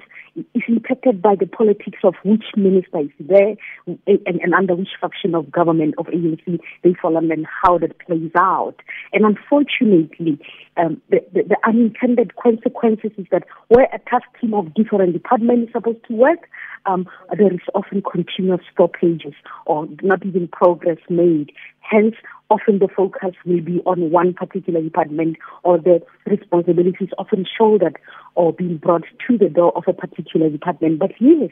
is 0.53 0.63
impacted 0.67 1.21
by 1.21 1.35
the 1.35 1.47
politics 1.47 1.99
of 2.03 2.13
which 2.23 2.43
minister 2.55 2.99
is 2.99 3.09
there 3.19 3.55
and, 3.85 4.19
and 4.25 4.53
under 4.53 4.75
which 4.75 4.89
faction 5.01 5.33
of 5.33 5.51
government 5.51 5.95
of 5.97 6.07
agency 6.09 6.59
they 6.83 6.93
fall 7.01 7.17
under 7.17 7.33
and 7.33 7.47
how 7.63 7.77
that 7.77 7.97
plays 7.99 8.31
out. 8.37 8.75
And 9.13 9.25
unfortunately, 9.25 10.39
um, 10.77 11.01
the, 11.09 11.19
the, 11.33 11.43
the, 11.43 11.57
unintended 11.65 12.35
consequences 12.35 13.11
is 13.17 13.25
that 13.31 13.43
where 13.69 13.87
a 13.93 13.99
task 14.09 14.25
team 14.39 14.53
of 14.53 14.73
different 14.75 15.13
departments 15.13 15.69
is 15.69 15.73
supposed 15.73 16.05
to 16.07 16.13
work, 16.13 16.47
um, 16.87 17.07
there 17.37 17.53
is 17.53 17.59
often 17.75 18.01
continuous 18.01 18.61
stoppages 18.71 19.33
or 19.65 19.87
not 20.01 20.25
even 20.25 20.47
progress 20.47 20.97
made. 21.09 21.51
Hence, 21.79 22.15
often 22.49 22.79
the 22.79 22.87
focus 22.95 23.35
will 23.45 23.61
be 23.61 23.81
on 23.85 24.11
one 24.11 24.33
particular 24.33 24.81
department 24.81 25.37
or 25.63 25.77
the 25.77 26.01
responsibilities 26.25 27.09
often 27.17 27.45
shouldered 27.57 27.97
or 28.35 28.53
being 28.53 28.77
brought 28.77 29.03
to 29.27 29.37
the 29.37 29.49
door 29.49 29.71
of 29.75 29.83
a 29.87 29.93
particular 29.93 30.49
department. 30.49 30.99
But 30.99 31.11
yes, 31.19 31.51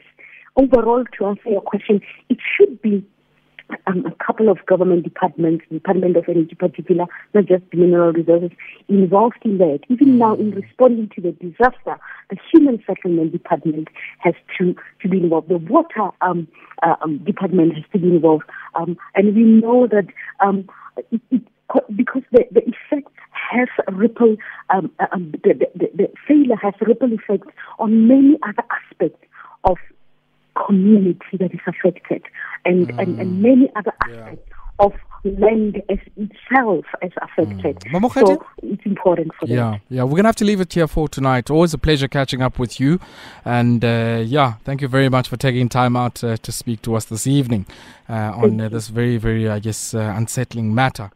overall, 0.56 1.04
to 1.18 1.26
answer 1.26 1.50
your 1.50 1.62
question, 1.62 2.00
it 2.28 2.38
should 2.56 2.80
be 2.82 3.04
um, 3.86 4.06
a 4.06 4.24
couple 4.24 4.48
of 4.48 4.64
government 4.66 5.04
departments, 5.04 5.64
Department 5.70 6.16
of 6.16 6.24
Energy 6.28 6.50
in 6.50 6.56
particular, 6.56 7.06
not 7.34 7.46
just 7.46 7.62
the 7.70 7.78
mineral 7.78 8.12
resources, 8.12 8.50
involved 8.88 9.38
in 9.42 9.58
that. 9.58 9.80
Even 9.88 10.18
now, 10.18 10.34
in 10.34 10.50
responding 10.52 11.10
to 11.14 11.20
the 11.20 11.32
disaster, 11.32 11.98
the 12.30 12.36
Human 12.52 12.82
Settlement 12.86 13.32
Department 13.32 13.88
has 14.18 14.34
to, 14.58 14.74
to 15.02 15.08
be 15.08 15.18
involved. 15.18 15.48
The 15.48 15.58
Water 15.58 16.10
um, 16.20 16.48
uh, 16.82 16.96
um, 17.02 17.18
Department 17.18 17.74
has 17.74 17.84
to 17.92 17.98
be 17.98 18.08
involved. 18.08 18.44
Um, 18.74 18.96
and 19.14 19.34
we 19.34 19.42
know 19.42 19.86
that 19.86 20.06
um, 20.40 20.68
it, 21.10 21.20
it, 21.30 21.42
because 21.94 22.22
the, 22.32 22.44
the 22.52 22.62
effect 22.62 23.12
has 23.32 23.68
ripple, 23.92 24.36
um, 24.70 24.90
uh, 24.98 25.06
um, 25.12 25.32
the, 25.44 25.68
the, 25.74 25.90
the 25.94 26.08
failure 26.26 26.56
has 26.56 26.74
ripple 26.80 27.12
effects 27.12 27.48
on 27.78 28.08
many 28.08 28.38
other 28.42 28.62
aspects 28.70 29.24
of 29.64 29.76
community 30.66 31.36
that 31.38 31.52
is 31.52 31.60
affected 31.66 32.22
and, 32.64 32.88
mm. 32.88 32.98
and, 33.02 33.20
and 33.20 33.30
mm. 33.32 33.40
many 33.40 33.70
other 33.76 33.92
aspects 34.02 34.48
yeah. 34.48 34.84
of 34.86 34.92
land 35.24 35.82
as 35.88 35.98
itself 36.16 36.84
is 37.02 37.12
affected. 37.20 37.78
Mm. 37.80 38.12
So 38.14 38.46
it's 38.62 38.86
important 38.86 39.32
for 39.38 39.46
yeah, 39.46 39.56
them. 39.56 39.80
Yeah, 39.88 40.02
we're 40.04 40.10
going 40.10 40.24
to 40.24 40.28
have 40.28 40.36
to 40.36 40.44
leave 40.44 40.60
it 40.60 40.72
here 40.72 40.86
for 40.86 41.08
tonight. 41.08 41.50
Always 41.50 41.74
a 41.74 41.78
pleasure 41.78 42.08
catching 42.08 42.42
up 42.42 42.58
with 42.58 42.78
you. 42.78 43.00
And 43.44 43.84
uh, 43.84 44.22
yeah, 44.24 44.54
thank 44.64 44.80
you 44.82 44.88
very 44.88 45.08
much 45.08 45.28
for 45.28 45.36
taking 45.36 45.68
time 45.68 45.96
out 45.96 46.22
uh, 46.22 46.36
to 46.36 46.52
speak 46.52 46.82
to 46.82 46.94
us 46.94 47.06
this 47.06 47.26
evening 47.26 47.66
uh, 48.08 48.32
on 48.34 48.60
uh, 48.60 48.68
this 48.68 48.88
very, 48.88 49.16
very, 49.16 49.48
I 49.48 49.58
guess, 49.58 49.94
uh, 49.94 50.12
unsettling 50.16 50.74
matter. 50.74 51.10